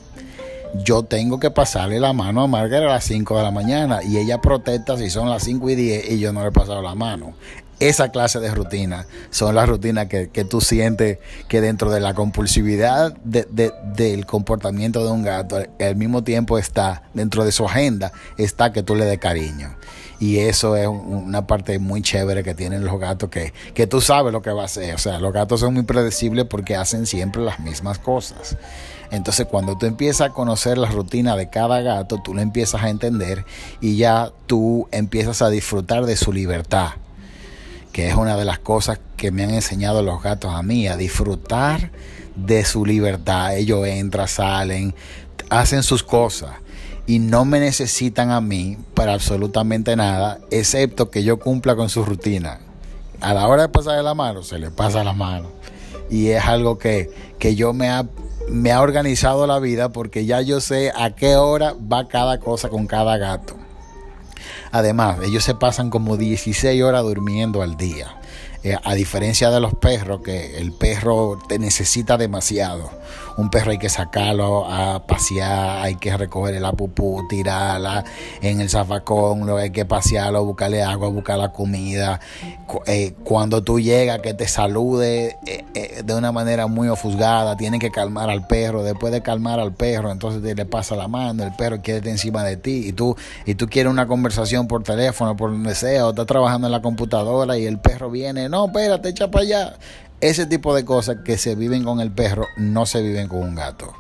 Yo 0.74 1.04
tengo 1.04 1.40
que 1.40 1.52
pasarle 1.52 2.00
la 2.00 2.14
mano 2.14 2.44
a 2.44 2.48
Margaret 2.48 2.88
a 2.88 2.94
las 2.94 3.04
5 3.04 3.38
de 3.38 3.44
la 3.44 3.52
mañana 3.52 4.00
y 4.04 4.18
ella 4.18 4.40
protesta 4.40 4.98
si 4.98 5.10
son 5.10 5.30
las 5.30 5.44
5 5.44 5.70
y 5.70 5.76
10 5.76 6.12
y 6.12 6.20
yo 6.20 6.32
no 6.32 6.42
le 6.42 6.48
he 6.48 6.52
pasado 6.52 6.82
la 6.82 6.96
mano. 6.96 7.34
Esa 7.82 8.10
clase 8.10 8.40
de 8.40 8.52
rutina 8.52 9.08
son 9.32 9.56
las 9.56 9.68
rutinas 9.68 10.08
que, 10.08 10.46
tú 10.48 10.62
sientes 10.62 11.18
que 11.48 11.62
dentro 11.62 11.90
de 11.90 12.00
la 12.00 12.14
compulsividad 12.14 13.12
del 13.16 14.26
comportamiento 14.28 15.04
de 15.04 15.12
un 15.12 15.24
gato, 15.24 15.58
al 15.80 15.96
mismo 15.96 16.24
tiempo 16.24 16.60
está 16.60 17.04
dentro 17.16 17.44
de 17.44 17.52
su 17.52 17.66
agenda, 17.66 18.12
está 18.38 18.72
que 18.72 18.84
tú 18.84 18.96
le 18.96 19.06
des 19.06 19.18
cariño. 19.18 19.76
Y 20.20 20.38
eso 20.38 20.78
es 20.78 20.88
una 20.88 21.48
parte 21.48 21.80
muy 21.80 22.04
chévere 22.04 22.44
que 22.44 22.54
tienen 22.54 22.86
los 22.86 23.00
gatos, 23.00 23.32
que, 23.32 23.52
que 23.74 23.88
tú 23.88 24.00
sabes 24.00 24.32
lo 24.32 24.44
que 24.44 24.52
va 24.52 24.62
a 24.62 24.66
hacer. 24.66 24.94
O 24.94 25.00
sea, 25.00 25.20
los 25.20 25.34
gatos 25.34 25.62
son 25.62 25.74
muy 25.74 25.82
predecibles 25.82 26.46
porque 26.46 26.76
hacen 26.76 27.08
siempre 27.08 27.42
las 27.42 27.60
mismas 27.60 27.98
cosas. 27.98 28.56
Entonces, 29.12 29.46
cuando 29.46 29.78
tú 29.78 29.86
empiezas 29.86 30.30
a 30.30 30.34
conocer 30.34 30.78
la 30.78 30.90
rutina 30.90 31.36
de 31.36 31.50
cada 31.50 31.82
gato, 31.82 32.20
tú 32.24 32.34
lo 32.34 32.42
empiezas 32.42 32.82
a 32.82 32.90
entender 32.90 33.46
y 33.82 33.98
ya 33.98 34.32
tú 34.48 34.88
empiezas 34.92 35.42
a 35.42 35.50
disfrutar 35.50 36.06
de 36.06 36.16
su 36.16 36.32
libertad, 36.32 36.92
que 37.92 38.08
es 38.08 38.16
una 38.16 38.38
de 38.38 38.46
las 38.46 38.60
cosas 38.60 39.00
que 39.18 39.32
me 39.32 39.44
han 39.44 39.52
enseñado 39.52 40.02
los 40.02 40.24
gatos 40.24 40.56
a 40.56 40.64
mí, 40.64 40.88
a 40.88 40.96
disfrutar 40.96 41.92
de 42.36 42.64
su 42.64 42.86
libertad. 42.86 43.58
Ellos 43.58 43.86
entran, 43.86 44.30
salen, 44.30 44.96
hacen 45.50 45.84
sus 45.84 46.04
cosas 46.04 46.52
y 47.06 47.20
no 47.20 47.44
me 47.44 47.60
necesitan 47.60 48.32
a 48.32 48.40
mí 48.40 48.78
para 48.94 49.14
absolutamente 49.14 49.98
nada, 49.98 50.40
excepto 50.52 51.10
que 51.12 51.24
yo 51.24 51.38
cumpla 51.38 51.76
con 51.76 51.90
su 51.90 52.06
rutina. 52.06 52.60
A 53.20 53.34
la 53.34 53.48
hora 53.48 53.64
de 53.64 53.70
pasarle 53.70 54.04
la 54.04 54.14
mano, 54.14 54.44
se 54.44 54.58
le 54.58 54.72
pasa 54.72 55.04
la 55.04 55.12
mano. 55.12 55.50
Y 56.10 56.30
es 56.30 56.44
algo 56.46 56.78
que, 56.78 57.10
que 57.38 57.56
yo 57.56 57.74
me 57.74 57.90
ha, 57.90 58.06
me 58.52 58.74
ha 58.74 58.82
organizado 58.82 59.48
la 59.48 59.60
vida 59.60 59.90
porque 59.90 60.26
ya 60.26 60.42
yo 60.42 60.60
sé 60.60 60.92
a 60.94 61.12
qué 61.12 61.38
hora 61.38 61.74
va 61.74 62.08
cada 62.10 62.40
cosa 62.40 62.68
con 62.68 62.86
cada 62.86 63.18
gato. 63.18 63.56
Además, 64.72 65.20
ellos 65.24 65.44
se 65.44 65.56
pasan 65.56 65.90
como 65.90 66.18
16 66.18 66.84
horas 66.84 67.04
durmiendo 67.04 67.62
al 67.62 67.78
día. 67.78 68.18
Eh, 68.64 68.76
a 68.84 68.94
diferencia 68.94 69.50
de 69.50 69.60
los 69.60 69.74
perros, 69.74 70.22
que 70.22 70.58
el 70.58 70.74
perro 70.74 71.40
te 71.48 71.60
necesita 71.60 72.18
demasiado. 72.18 72.92
Un 73.38 73.50
perro 73.50 73.72
hay 73.72 73.78
que 73.78 73.90
sacarlo 73.90 74.66
a 74.70 75.06
pasear, 75.06 75.84
hay 75.84 75.96
que 75.96 76.16
recoger 76.16 76.60
la 76.62 76.74
pupú, 76.74 77.26
tirarla 77.30 78.04
en 78.42 78.62
el 78.62 78.70
zafacón, 78.70 79.46
lo 79.46 79.58
hay 79.58 79.72
que 79.72 79.86
pasearlo, 79.86 80.44
buscarle 80.46 80.84
agua, 80.84 81.10
buscar 81.10 81.38
la 81.38 81.52
comida. 81.52 82.20
Eh, 82.86 83.14
cuando 83.24 83.64
tú 83.64 83.80
llegas, 83.80 84.20
que 84.20 84.34
te 84.34 84.48
salude 84.48 85.38
eh, 85.46 86.02
de 86.04 86.16
una 86.16 86.32
manera 86.32 86.68
muy 86.68 86.88
ofusgada, 86.88 87.58
tiene 87.58 87.80
que 87.80 87.92
calmar 87.92 88.30
al 88.30 88.48
perro. 88.48 88.84
Después 88.84 89.12
de 89.12 89.22
calmar 89.22 89.60
al 89.60 89.74
perro, 89.74 90.12
entonces 90.12 90.42
te 90.42 90.56
le 90.56 90.66
pasa 90.66 90.96
la 90.96 91.08
mano, 91.08 91.44
el 91.44 91.54
perro 91.54 91.82
quiere 91.82 92.00
estar 92.00 92.12
encima 92.12 92.44
de 92.44 92.58
ti 92.58 92.88
y 92.88 92.94
tú, 92.94 93.16
y 93.46 93.56
tú 93.56 93.68
quieres 93.68 93.92
una 93.92 94.08
conversación 94.08 94.68
por 94.68 94.84
teléfono, 94.84 95.36
por 95.36 95.52
donde 95.52 95.76
sea, 95.76 96.08
o 96.08 96.10
estás 96.12 96.26
trabajando 96.26 96.68
en 96.68 96.72
la 96.72 96.82
computadora 96.82 97.58
y 97.58 97.66
el 97.66 97.80
perro 97.80 98.10
viene 98.10 98.42
no, 98.50 98.66
espérate, 98.66 99.10
echa 99.10 99.30
para 99.30 99.44
allá. 99.44 99.74
Ese 100.22 100.46
tipo 100.46 100.76
de 100.76 100.86
cosas 100.86 101.18
que 101.26 101.38
se 101.38 101.56
viven 101.56 101.84
con 101.84 102.00
el 102.00 102.12
perro 102.12 102.48
no 102.56 102.86
se 102.86 103.02
viven 103.02 103.28
con 103.28 103.40
un 103.40 103.56
gato. 103.56 103.94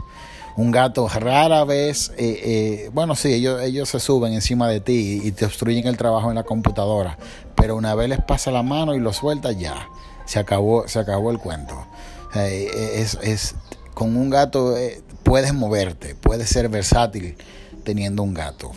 Un 0.55 0.69
gato 0.71 1.07
rara 1.07 1.63
vez, 1.63 2.11
eh, 2.17 2.41
eh, 2.43 2.89
bueno, 2.93 3.15
sí, 3.15 3.33
ellos, 3.33 3.61
ellos 3.61 3.89
se 3.89 3.99
suben 3.99 4.33
encima 4.33 4.69
de 4.69 4.81
ti 4.81 5.21
y 5.23 5.31
te 5.31 5.45
obstruyen 5.45 5.87
el 5.87 5.97
trabajo 5.97 6.29
en 6.29 6.35
la 6.35 6.43
computadora, 6.43 7.17
pero 7.55 7.75
una 7.75 7.95
vez 7.95 8.09
les 8.09 8.21
pasa 8.21 8.51
la 8.51 8.61
mano 8.61 8.93
y 8.93 8.99
lo 8.99 9.13
suelta, 9.13 9.51
ya, 9.53 9.87
se 10.25 10.39
acabó, 10.39 10.87
se 10.87 10.99
acabó 10.99 11.31
el 11.31 11.39
cuento. 11.39 11.87
Eh, 12.35 12.69
es, 12.95 13.17
es, 13.23 13.55
con 13.93 14.15
un 14.15 14.29
gato 14.29 14.75
puedes 15.23 15.53
moverte, 15.53 16.15
puedes 16.15 16.49
ser 16.49 16.69
versátil 16.69 17.37
teniendo 17.83 18.21
un 18.21 18.33
gato 18.33 18.71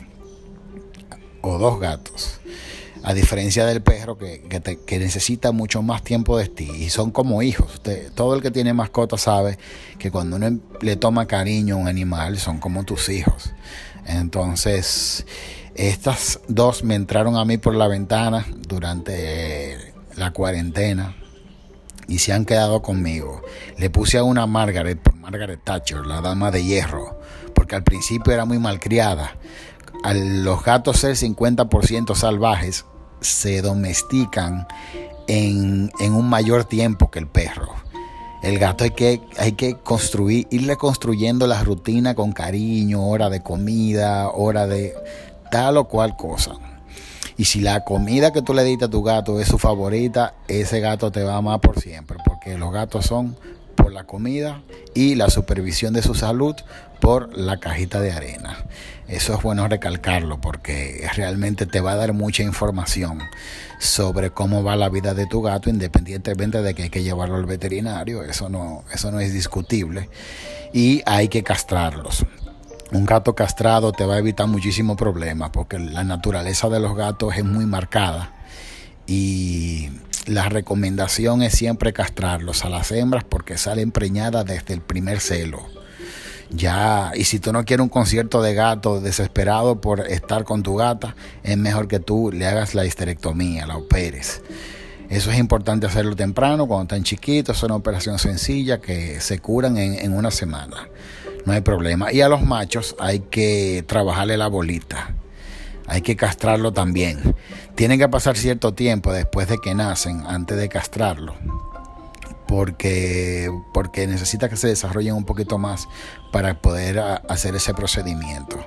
o 1.42 1.58
dos 1.58 1.78
gatos. 1.78 2.40
A 3.06 3.12
diferencia 3.12 3.66
del 3.66 3.82
perro 3.82 4.16
que, 4.16 4.40
que, 4.87 4.99
necesita 4.99 5.52
mucho 5.52 5.82
más 5.82 6.02
tiempo 6.02 6.38
de 6.38 6.49
ti 6.49 6.70
y 6.70 6.88
son 6.88 7.11
como 7.11 7.42
hijos. 7.42 7.82
todo 8.14 8.34
el 8.34 8.40
que 8.40 8.50
tiene 8.50 8.73
mascota 8.73 9.18
sabe 9.18 9.58
que 9.99 10.11
cuando 10.11 10.37
uno 10.37 10.58
le 10.80 10.96
toma 10.96 11.26
cariño 11.26 11.75
a 11.75 11.78
un 11.78 11.88
animal 11.88 12.38
son 12.38 12.58
como 12.58 12.84
tus 12.84 13.11
hijos. 13.11 13.52
Entonces, 14.06 15.26
estas 15.75 16.40
dos 16.49 16.82
me 16.82 16.94
entraron 16.94 17.37
a 17.37 17.44
mí 17.44 17.58
por 17.58 17.75
la 17.75 17.88
ventana 17.88 18.46
durante 18.66 19.92
la 20.16 20.32
cuarentena 20.32 21.14
y 22.08 22.18
se 22.18 22.32
han 22.32 22.44
quedado 22.44 22.80
conmigo. 22.80 23.42
Le 23.76 23.90
puse 23.90 24.18
a 24.18 24.25
una 24.25 24.46
Margaret 24.46 24.99
por 24.99 25.14
Margaret 25.16 25.61
Thatcher, 25.62 26.06
la 26.06 26.20
dama 26.20 26.50
de 26.50 26.64
hierro, 26.64 27.20
porque 27.54 27.76
al 27.76 27.82
principio 27.82 28.32
era 28.32 28.44
muy 28.44 28.58
malcriada. 28.58 29.37
A 30.02 30.14
los 30.14 30.62
gatos 30.64 30.99
ser 30.99 31.16
50% 31.16 32.14
salvajes, 32.14 32.84
se 33.25 33.62
domestican 33.62 34.66
en, 35.26 35.90
un 36.00 36.28
mayor 36.28 36.64
tiempo 36.64 37.11
que 37.11 37.19
el 37.19 37.26
perro. 37.26 37.75
El 38.43 38.59
gato 38.59 38.85
hay 38.85 38.90
que, 38.90 39.23
hay 39.38 39.52
que 39.52 39.78
construir, 39.78 40.47
irle 40.50 40.76
construyendo 40.76 41.47
la 41.47 41.64
rutina 41.64 42.14
con 42.14 42.33
cariño, 42.33 43.07
hora 43.09 43.31
de 43.31 43.43
comida, 43.43 44.28
hora 44.28 44.66
de 44.66 44.95
tal 45.50 45.78
o 45.78 45.85
cual 45.85 46.16
cosa. 46.16 46.52
Y 47.37 47.47
si 47.47 47.61
la 47.61 47.85
comida 47.85 48.33
que 48.33 48.43
tú 48.43 48.52
le 48.52 48.62
diste 48.62 48.85
a 48.85 48.90
tu 48.90 49.02
gato 49.02 49.40
es 49.40 49.49
su 49.49 49.59
favorita, 49.59 50.35
ese 50.47 50.81
gato 50.81 51.11
te 51.11 51.25
va 51.25 51.35
a 51.35 51.38
amar 51.38 51.61
por 51.61 51.81
siempre, 51.81 52.19
porque 52.25 52.57
los 52.59 52.73
gatos 52.73 53.07
son 53.07 53.37
por 53.75 53.93
la 53.93 54.04
comida 54.04 54.62
y 54.95 55.14
la 55.14 55.31
supervisión 55.31 55.95
de 55.95 56.02
su 56.02 56.14
salud 56.14 56.54
por 57.00 57.37
la 57.37 57.59
cajita 57.59 58.00
de 58.00 58.12
arena. 58.12 58.59
Eso 59.08 59.34
es 59.34 59.42
bueno 59.42 59.68
recalcarlo 59.68 60.40
porque 60.40 61.06
realmente 61.14 61.66
te 61.66 61.80
va 61.80 61.92
a 61.92 61.96
dar 61.96 62.14
mucha 62.14 62.42
información 62.42 63.20
sobre 63.78 64.30
cómo 64.30 64.62
va 64.64 64.76
la 64.76 64.88
vida 64.88 65.12
de 65.12 65.26
tu 65.26 65.42
gato 65.42 65.68
independientemente 65.68 66.62
de 66.62 66.75
que 66.75 66.84
hay 66.84 66.90
que 66.90 67.02
llevarlo 67.02 67.37
al 67.37 67.44
veterinario, 67.44 68.23
eso 68.23 68.49
no, 68.49 68.82
eso 68.92 69.11
no 69.11 69.20
es 69.20 69.32
discutible 69.32 70.08
y 70.73 71.02
hay 71.04 71.28
que 71.28 71.42
castrarlos. 71.42 72.25
Un 72.92 73.04
gato 73.04 73.34
castrado 73.34 73.92
te 73.92 74.06
va 74.06 74.14
a 74.14 74.18
evitar 74.18 74.46
muchísimos 74.46 74.96
problemas 74.96 75.50
porque 75.50 75.78
la 75.78 76.04
naturaleza 76.04 76.68
de 76.68 76.80
los 76.80 76.96
gatos 76.96 77.37
es 77.37 77.44
muy 77.44 77.66
marcada 77.66 78.32
y 79.06 79.90
la 80.26 80.49
recomendación 80.49 81.42
es 81.42 81.54
siempre 81.54 81.92
castrarlos 81.92 82.64
a 82.64 82.70
las 82.70 82.90
hembras 82.90 83.25
porque 83.25 83.58
salen 83.58 83.90
preñadas 83.90 84.46
desde 84.46 84.75
el 84.75 84.80
primer 84.80 85.20
celo. 85.20 85.83
Ya, 86.50 87.12
y 87.14 87.24
si 87.24 87.38
tú 87.38 87.52
no 87.52 87.64
quieres 87.64 87.82
un 87.82 87.88
concierto 87.88 88.42
de 88.42 88.54
gato 88.54 89.00
desesperado 89.00 89.80
por 89.80 90.00
estar 90.00 90.44
con 90.44 90.62
tu 90.62 90.76
gata, 90.76 91.16
es 91.42 91.56
mejor 91.56 91.88
que 91.88 92.00
tú 92.00 92.30
le 92.32 92.46
hagas 92.46 92.74
la 92.74 92.84
histerectomía, 92.84 93.66
la 93.66 93.76
operes. 93.76 94.42
Eso 95.08 95.30
es 95.30 95.38
importante 95.38 95.86
hacerlo 95.86 96.16
temprano, 96.16 96.66
cuando 96.66 96.84
están 96.84 97.02
chiquitos, 97.02 97.56
es 97.56 97.62
una 97.62 97.76
operación 97.76 98.18
sencilla 98.18 98.80
que 98.80 99.20
se 99.20 99.38
curan 99.38 99.76
en, 99.78 99.94
en 99.94 100.12
una 100.12 100.30
semana. 100.30 100.88
No 101.44 101.52
hay 101.52 101.60
problema. 101.60 102.12
Y 102.12 102.20
a 102.20 102.28
los 102.28 102.42
machos 102.42 102.96
hay 102.98 103.20
que 103.20 103.84
trabajarle 103.86 104.36
la 104.36 104.48
bolita. 104.48 105.14
Hay 105.86 106.00
que 106.00 106.16
castrarlo 106.16 106.72
también. 106.72 107.34
Tienen 107.74 107.98
que 107.98 108.08
pasar 108.08 108.36
cierto 108.36 108.72
tiempo 108.72 109.12
después 109.12 109.48
de 109.48 109.58
que 109.58 109.74
nacen, 109.74 110.24
antes 110.26 110.56
de 110.56 110.68
castrarlo 110.70 111.34
porque, 112.54 113.50
porque 113.73 114.06
necesita 114.06 114.49
que 114.49 114.56
se 114.56 114.68
desarrollen 114.68 115.14
un 115.14 115.25
poquito 115.25 115.58
más 115.58 115.88
para 116.30 116.61
poder 116.61 117.00
hacer 117.28 117.56
ese 117.56 117.75
procedimiento. 117.75 118.62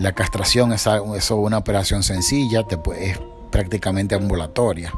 La 0.00 0.12
castración 0.12 0.72
es, 0.72 0.88
es 1.16 1.30
una 1.30 1.58
operación 1.58 2.02
sencilla, 2.02 2.66
es 2.98 3.20
prácticamente 3.50 4.16
ambulatoria 4.16 4.92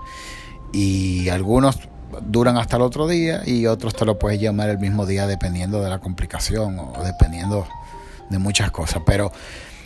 y 0.73 1.28
algunos 1.28 1.78
duran 2.23 2.57
hasta 2.57 2.76
el 2.76 2.83
otro 2.83 3.07
día 3.07 3.43
y 3.45 3.66
otros 3.66 3.95
te 3.95 4.07
lo 4.07 4.19
puedes 4.19 4.40
llamar 4.40 4.71
el 4.71 4.78
mismo 4.78 5.04
día 5.04 5.26
dependiendo 5.26 5.83
de 5.83 5.90
la 5.90 5.99
complicación 5.99 6.78
o 6.78 7.02
dependiendo 7.04 7.66
de 8.31 8.38
muchas 8.38 8.71
cosas. 8.71 9.02
Pero 9.04 9.33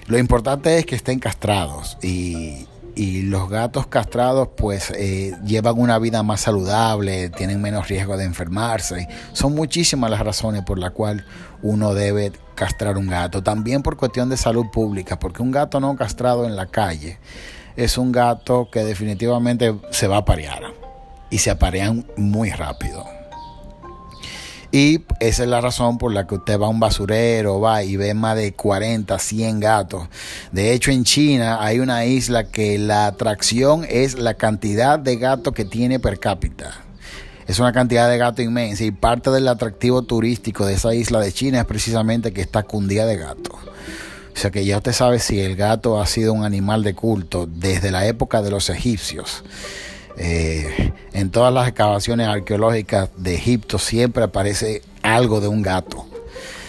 lo 0.06 0.16
importante 0.16 0.78
es 0.78 0.86
que 0.86 0.94
estén 0.94 1.18
castrados 1.18 1.98
y, 2.02 2.68
y 2.98 3.22
los 3.22 3.48
gatos 3.48 3.86
castrados 3.86 4.48
pues 4.56 4.90
eh, 4.90 5.32
llevan 5.44 5.78
una 5.78 6.00
vida 6.00 6.24
más 6.24 6.40
saludable, 6.40 7.30
tienen 7.30 7.62
menos 7.62 7.86
riesgo 7.86 8.16
de 8.16 8.24
enfermarse. 8.24 9.06
Son 9.32 9.54
muchísimas 9.54 10.10
las 10.10 10.18
razones 10.20 10.64
por 10.64 10.80
las 10.80 10.90
cuales 10.90 11.24
uno 11.62 11.94
debe 11.94 12.32
castrar 12.56 12.98
un 12.98 13.06
gato, 13.06 13.40
también 13.40 13.84
por 13.84 13.96
cuestión 13.96 14.28
de 14.28 14.36
salud 14.36 14.66
pública, 14.72 15.16
porque 15.16 15.42
un 15.42 15.52
gato 15.52 15.78
no 15.78 15.94
castrado 15.94 16.44
en 16.44 16.56
la 16.56 16.66
calle 16.66 17.18
es 17.76 17.98
un 17.98 18.10
gato 18.10 18.68
que 18.68 18.82
definitivamente 18.82 19.76
se 19.92 20.08
va 20.08 20.16
a 20.16 20.24
parear 20.24 20.64
y 21.30 21.38
se 21.38 21.50
aparean 21.50 22.04
muy 22.16 22.50
rápido. 22.50 23.17
Y 24.70 25.00
esa 25.20 25.44
es 25.44 25.48
la 25.48 25.60
razón 25.62 25.96
por 25.96 26.12
la 26.12 26.26
que 26.26 26.34
usted 26.34 26.60
va 26.60 26.66
a 26.66 26.70
un 26.70 26.80
basurero, 26.80 27.60
va 27.60 27.82
y 27.84 27.96
ve 27.96 28.12
más 28.12 28.36
de 28.36 28.52
40, 28.52 29.18
100 29.18 29.60
gatos. 29.60 30.08
De 30.52 30.72
hecho, 30.72 30.90
en 30.90 31.04
China 31.04 31.58
hay 31.60 31.80
una 31.80 32.04
isla 32.04 32.44
que 32.44 32.78
la 32.78 33.06
atracción 33.06 33.86
es 33.88 34.18
la 34.18 34.34
cantidad 34.34 34.98
de 34.98 35.16
gatos 35.16 35.54
que 35.54 35.64
tiene 35.64 35.98
per 35.98 36.18
cápita. 36.18 36.82
Es 37.46 37.58
una 37.58 37.72
cantidad 37.72 38.10
de 38.10 38.18
gatos 38.18 38.44
inmensa 38.44 38.84
y 38.84 38.90
parte 38.90 39.30
del 39.30 39.48
atractivo 39.48 40.02
turístico 40.02 40.66
de 40.66 40.74
esa 40.74 40.94
isla 40.94 41.18
de 41.20 41.32
China 41.32 41.60
es 41.60 41.64
precisamente 41.64 42.34
que 42.34 42.42
está 42.42 42.62
cundida 42.62 43.06
de 43.06 43.16
gatos. 43.16 43.56
O 44.34 44.40
sea 44.40 44.50
que 44.50 44.66
ya 44.66 44.76
usted 44.76 44.92
sabe 44.92 45.18
si 45.18 45.40
el 45.40 45.56
gato 45.56 45.98
ha 45.98 46.06
sido 46.06 46.34
un 46.34 46.44
animal 46.44 46.84
de 46.84 46.94
culto 46.94 47.48
desde 47.50 47.90
la 47.90 48.06
época 48.06 48.42
de 48.42 48.50
los 48.50 48.68
egipcios. 48.68 49.42
Eh, 50.20 50.92
en 51.12 51.30
todas 51.30 51.54
las 51.54 51.68
excavaciones 51.68 52.26
arqueológicas 52.26 53.10
de 53.16 53.36
Egipto 53.36 53.78
siempre 53.78 54.24
aparece 54.24 54.82
algo 55.02 55.40
de 55.40 55.48
un 55.48 55.62
gato. 55.62 56.06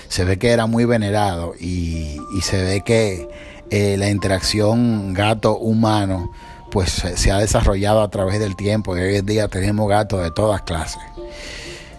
Se 0.07 0.23
ve 0.23 0.37
que 0.37 0.49
era 0.49 0.67
muy 0.67 0.85
venerado 0.85 1.53
y, 1.59 2.19
se 2.41 2.63
ve 2.63 2.81
que 2.81 3.27
eh, 3.71 3.95
la 3.97 4.09
interacción 4.09 5.13
gato-humano 5.13 6.31
pues 6.71 6.91
se 6.91 7.31
ha 7.31 7.39
desarrollado 7.39 8.01
a 8.01 8.09
través 8.09 8.39
del 8.39 8.55
tiempo 8.55 8.95
y 8.95 9.01
hoy 9.01 9.15
en 9.15 9.25
día 9.25 9.47
tenemos 9.47 9.89
gatos 9.89 10.21
de 10.21 10.31
todas 10.31 10.61
clases. 10.61 11.01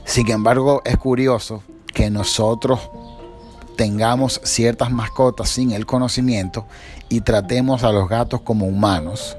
Sin 0.05 0.31
embargo, 0.31 0.83
es 0.85 0.97
curioso 0.97 1.63
que 1.93 2.11
nosotros 2.11 2.81
tengamos 3.77 4.41
ciertas 4.45 4.91
mascotas 4.91 5.49
sin 5.49 5.73
el 5.73 5.87
conocimiento 5.87 6.67
y 7.09 7.23
tratemos 7.23 7.83
a 7.83 7.91
los 7.93 8.09
gatos 8.09 8.41
como 8.43 8.67
humanos 8.67 9.37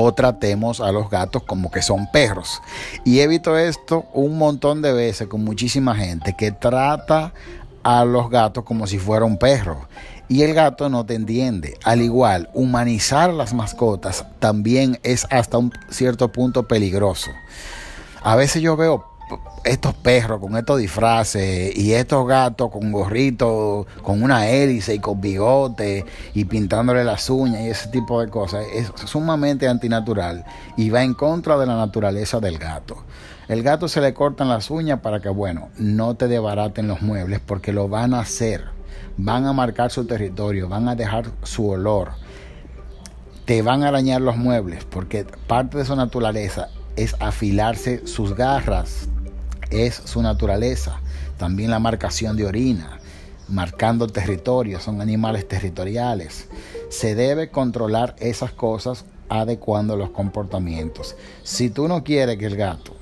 o 0.00 0.14
tratemos 0.14 0.80
a 0.80 0.92
los 0.92 1.10
gatos 1.10 1.42
como 1.42 1.72
que 1.72 1.82
son 1.82 2.06
perros. 2.12 2.62
Y 3.04 3.18
he 3.18 3.26
visto 3.26 3.58
esto 3.58 4.04
un 4.14 4.38
montón 4.38 4.80
de 4.80 4.92
veces 4.92 5.26
con 5.26 5.42
muchísima 5.42 5.96
gente 5.96 6.36
que 6.38 6.52
trata 6.52 7.32
a 7.82 8.04
los 8.04 8.30
gatos 8.30 8.62
como 8.62 8.86
si 8.86 9.00
fuera 9.00 9.24
un 9.24 9.38
perro. 9.38 9.88
Y 10.28 10.42
el 10.42 10.54
gato 10.54 10.88
no 10.88 11.04
te 11.04 11.16
entiende. 11.16 11.76
Al 11.82 12.00
igual, 12.00 12.48
humanizar 12.54 13.32
las 13.32 13.54
mascotas 13.54 14.24
también 14.38 15.00
es 15.02 15.26
hasta 15.30 15.58
un 15.58 15.72
cierto 15.90 16.30
punto 16.30 16.68
peligroso. 16.68 17.32
A 18.22 18.36
veces 18.36 18.62
yo 18.62 18.76
veo 18.76 19.04
estos 19.64 19.94
perros 19.94 20.40
con 20.40 20.56
estos 20.56 20.78
disfraces 20.78 21.76
y 21.76 21.92
estos 21.92 22.26
gatos 22.26 22.70
con 22.70 22.90
gorritos, 22.90 23.86
con 24.02 24.22
una 24.22 24.48
hélice 24.48 24.94
y 24.94 24.98
con 24.98 25.20
bigote 25.20 26.04
y 26.34 26.44
pintándole 26.44 27.04
las 27.04 27.28
uñas 27.28 27.62
y 27.62 27.68
ese 27.68 27.88
tipo 27.88 28.20
de 28.20 28.28
cosas, 28.28 28.64
es 28.72 28.92
sumamente 29.04 29.68
antinatural 29.68 30.44
y 30.76 30.90
va 30.90 31.02
en 31.02 31.14
contra 31.14 31.58
de 31.58 31.66
la 31.66 31.76
naturaleza 31.76 32.40
del 32.40 32.58
gato. 32.58 32.96
El 33.48 33.62
gato 33.62 33.88
se 33.88 34.00
le 34.00 34.12
cortan 34.12 34.48
las 34.48 34.70
uñas 34.70 35.00
para 35.00 35.20
que, 35.20 35.30
bueno, 35.30 35.70
no 35.78 36.14
te 36.14 36.28
debaraten 36.28 36.86
los 36.86 37.00
muebles 37.00 37.40
porque 37.40 37.72
lo 37.72 37.88
van 37.88 38.12
a 38.12 38.20
hacer. 38.20 38.64
Van 39.16 39.46
a 39.46 39.52
marcar 39.52 39.90
su 39.90 40.06
territorio, 40.06 40.68
van 40.68 40.86
a 40.88 40.94
dejar 40.94 41.26
su 41.42 41.68
olor. 41.68 42.10
Te 43.46 43.62
van 43.62 43.82
a 43.82 43.88
arañar 43.88 44.20
los 44.20 44.36
muebles 44.36 44.84
porque 44.84 45.24
parte 45.46 45.78
de 45.78 45.86
su 45.86 45.96
naturaleza 45.96 46.68
es 46.96 47.16
afilarse 47.20 48.06
sus 48.06 48.34
garras 48.34 49.08
es 49.70 49.94
su 49.94 50.22
naturaleza. 50.22 51.00
También 51.36 51.70
la 51.70 51.78
marcación 51.78 52.36
de 52.36 52.46
orina, 52.46 52.98
marcando 53.48 54.06
territorio, 54.06 54.80
son 54.80 55.00
animales 55.00 55.46
territoriales. 55.46 56.48
Se 56.88 57.14
debe 57.14 57.50
controlar 57.50 58.16
esas 58.18 58.52
cosas 58.52 59.04
adecuando 59.28 59.96
los 59.96 60.10
comportamientos. 60.10 61.16
Si 61.42 61.70
tú 61.70 61.88
no 61.88 62.02
quieres 62.02 62.38
que 62.38 62.46
el 62.46 62.56
gato 62.56 62.94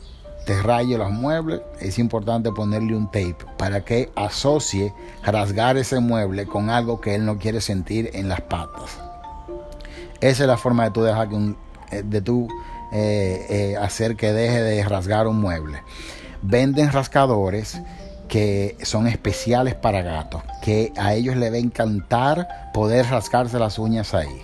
te 0.44 0.60
raye 0.62 0.96
los 0.96 1.10
muebles, 1.10 1.60
es 1.80 1.98
importante 1.98 2.52
ponerle 2.52 2.94
un 2.94 3.06
tape 3.06 3.36
para 3.56 3.84
que 3.84 4.10
asocie 4.14 4.92
rasgar 5.24 5.76
ese 5.76 5.98
mueble 5.98 6.46
con 6.46 6.70
algo 6.70 7.00
que 7.00 7.16
él 7.16 7.24
no 7.24 7.38
quiere 7.38 7.60
sentir 7.60 8.10
en 8.14 8.28
las 8.28 8.42
patas. 8.42 8.98
Esa 10.20 10.44
es 10.44 10.48
la 10.48 10.56
forma 10.56 10.84
de 10.84 10.90
tú 10.92 11.02
dejar 11.02 11.28
que 11.28 11.34
un, 11.34 11.56
eh, 11.90 12.02
de 12.04 12.18
eh, 12.92 13.46
eh, 13.50 13.76
hacer 13.76 14.16
que 14.16 14.32
deje 14.32 14.62
de 14.62 14.84
rasgar 14.84 15.26
un 15.26 15.40
mueble 15.40 15.82
venden 16.46 16.92
rascadores 16.92 17.80
que 18.28 18.76
son 18.82 19.06
especiales 19.06 19.74
para 19.74 20.02
gatos, 20.02 20.42
que 20.62 20.92
a 20.96 21.14
ellos 21.14 21.36
les 21.36 21.52
va 21.52 21.56
a 21.56 21.60
encantar 21.60 22.70
poder 22.72 23.06
rascarse 23.06 23.58
las 23.58 23.78
uñas 23.78 24.14
ahí. 24.14 24.42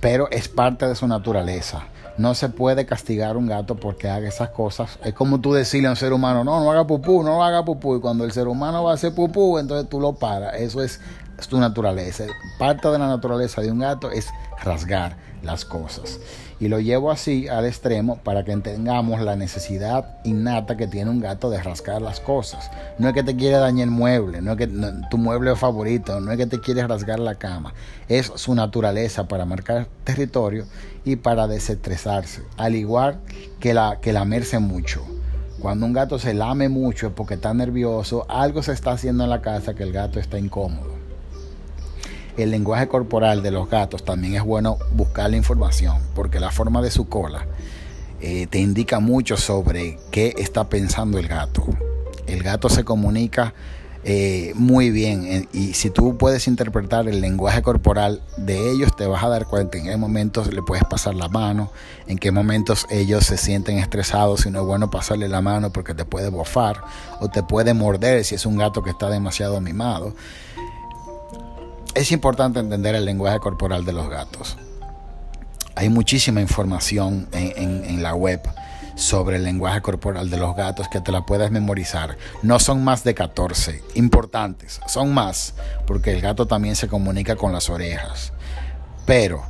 Pero 0.00 0.30
es 0.30 0.48
parte 0.48 0.86
de 0.86 0.94
su 0.94 1.06
naturaleza. 1.06 1.84
No 2.16 2.34
se 2.34 2.48
puede 2.48 2.86
castigar 2.86 3.36
a 3.36 3.38
un 3.38 3.46
gato 3.46 3.76
porque 3.76 4.08
haga 4.08 4.28
esas 4.28 4.50
cosas. 4.50 4.98
Es 5.04 5.14
como 5.14 5.40
tú 5.40 5.52
decirle 5.52 5.88
a 5.88 5.90
un 5.90 5.96
ser 5.96 6.12
humano, 6.12 6.42
no, 6.44 6.62
no 6.62 6.70
haga 6.70 6.86
pupú, 6.86 7.22
no 7.22 7.42
haga 7.44 7.64
pupú. 7.64 7.96
Y 7.96 8.00
cuando 8.00 8.24
el 8.24 8.32
ser 8.32 8.48
humano 8.48 8.84
va 8.84 8.92
a 8.92 8.94
hacer 8.94 9.14
pupú, 9.14 9.58
entonces 9.58 9.88
tú 9.88 10.00
lo 10.00 10.14
paras. 10.14 10.54
Eso 10.56 10.82
es, 10.82 11.00
es 11.40 11.48
tu 11.48 11.58
naturaleza. 11.58 12.24
Parte 12.58 12.88
de 12.88 12.98
la 12.98 13.08
naturaleza 13.08 13.60
de 13.60 13.70
un 13.70 13.80
gato 13.80 14.10
es 14.10 14.28
rasgar 14.62 15.16
las 15.42 15.64
cosas 15.64 16.20
y 16.60 16.68
lo 16.68 16.78
llevo 16.78 17.10
así 17.10 17.48
al 17.48 17.64
extremo 17.64 18.18
para 18.18 18.44
que 18.44 18.52
entendamos 18.52 19.22
la 19.22 19.34
necesidad 19.34 20.18
innata 20.24 20.76
que 20.76 20.86
tiene 20.86 21.10
un 21.10 21.20
gato 21.20 21.48
de 21.48 21.62
rascar 21.62 22.02
las 22.02 22.20
cosas. 22.20 22.70
No 22.98 23.08
es 23.08 23.14
que 23.14 23.22
te 23.22 23.34
quiere 23.34 23.56
dañar 23.56 23.88
el 23.88 23.90
mueble, 23.90 24.42
no 24.42 24.52
es 24.52 24.58
que 24.58 24.68
tu 25.10 25.16
mueble 25.16 25.56
favorito, 25.56 26.20
no 26.20 26.30
es 26.30 26.36
que 26.36 26.46
te 26.46 26.60
quiere 26.60 26.86
rasgar 26.86 27.18
la 27.18 27.36
cama. 27.36 27.72
Es 28.08 28.30
su 28.34 28.54
naturaleza 28.54 29.26
para 29.26 29.46
marcar 29.46 29.88
territorio 30.04 30.66
y 31.04 31.16
para 31.16 31.48
desestresarse, 31.48 32.42
al 32.58 32.74
igual 32.74 33.18
que 33.58 33.72
la 33.72 33.98
que 34.02 34.12
lamerse 34.12 34.58
mucho. 34.58 35.02
Cuando 35.60 35.86
un 35.86 35.94
gato 35.94 36.18
se 36.18 36.34
lame 36.34 36.68
mucho 36.68 37.06
es 37.08 37.12
porque 37.14 37.34
está 37.34 37.54
nervioso, 37.54 38.26
algo 38.28 38.62
se 38.62 38.72
está 38.72 38.92
haciendo 38.92 39.24
en 39.24 39.30
la 39.30 39.40
casa 39.40 39.74
que 39.74 39.82
el 39.82 39.92
gato 39.92 40.20
está 40.20 40.38
incómodo 40.38 40.99
el 42.36 42.50
lenguaje 42.50 42.88
corporal 42.88 43.42
de 43.42 43.50
los 43.50 43.68
gatos 43.68 44.04
también 44.04 44.34
es 44.34 44.42
bueno 44.42 44.78
buscar 44.92 45.30
la 45.30 45.36
información, 45.36 45.98
porque 46.14 46.40
la 46.40 46.50
forma 46.50 46.82
de 46.82 46.90
su 46.90 47.08
cola 47.08 47.46
eh, 48.20 48.46
te 48.48 48.58
indica 48.58 49.00
mucho 49.00 49.36
sobre 49.36 49.98
qué 50.10 50.34
está 50.38 50.68
pensando 50.68 51.18
el 51.18 51.28
gato. 51.28 51.64
El 52.26 52.42
gato 52.42 52.68
se 52.68 52.84
comunica 52.84 53.54
eh, 54.02 54.52
muy 54.54 54.90
bien 54.90 55.26
eh, 55.26 55.48
y 55.52 55.74
si 55.74 55.90
tú 55.90 56.16
puedes 56.16 56.48
interpretar 56.48 57.06
el 57.06 57.20
lenguaje 57.20 57.60
corporal 57.60 58.22
de 58.38 58.70
ellos, 58.70 58.96
te 58.96 59.06
vas 59.06 59.22
a 59.22 59.28
dar 59.28 59.46
cuenta 59.46 59.76
en 59.76 59.84
qué 59.84 59.96
momentos 59.98 60.52
le 60.54 60.62
puedes 60.62 60.84
pasar 60.84 61.14
la 61.14 61.28
mano, 61.28 61.70
en 62.06 62.16
qué 62.16 62.30
momentos 62.30 62.86
ellos 62.90 63.26
se 63.26 63.36
sienten 63.36 63.78
estresados 63.78 64.46
y 64.46 64.50
no 64.50 64.60
es 64.60 64.66
bueno 64.66 64.90
pasarle 64.90 65.28
la 65.28 65.42
mano 65.42 65.70
porque 65.70 65.92
te 65.92 66.06
puede 66.06 66.30
bofar 66.30 66.80
o 67.20 67.28
te 67.28 67.42
puede 67.42 67.74
morder 67.74 68.24
si 68.24 68.36
es 68.36 68.46
un 68.46 68.56
gato 68.56 68.82
que 68.82 68.90
está 68.90 69.10
demasiado 69.10 69.60
mimado 69.60 70.14
es 71.94 72.12
importante 72.12 72.60
entender 72.60 72.94
el 72.94 73.04
lenguaje 73.04 73.38
corporal 73.40 73.84
de 73.84 73.92
los 73.92 74.08
gatos. 74.08 74.56
Hay 75.74 75.88
muchísima 75.88 76.40
información 76.40 77.28
en, 77.32 78.02
la 78.02 78.14
web 78.14 78.40
sobre 78.96 79.36
el 79.36 79.44
lenguaje 79.44 79.80
corporal 79.80 80.28
de 80.30 80.36
los 80.36 80.54
gatos 80.54 80.88
que 80.88 81.00
te 81.00 81.10
la 81.10 81.24
puedes 81.24 81.50
memorizar. 81.50 82.16
No 82.42 82.58
son 82.58 82.84
más 82.84 83.02
de 83.02 83.14
14 83.14 83.82
importantes, 83.94 84.80
son 84.86 85.14
más 85.14 85.54
porque 85.86 86.12
el 86.12 86.20
gato 86.20 86.46
también 86.46 86.76
se 86.76 86.88
comunica 86.88 87.36
con 87.36 87.52
las 87.52 87.70
orejas. 87.70 88.32
Pero 89.06 89.42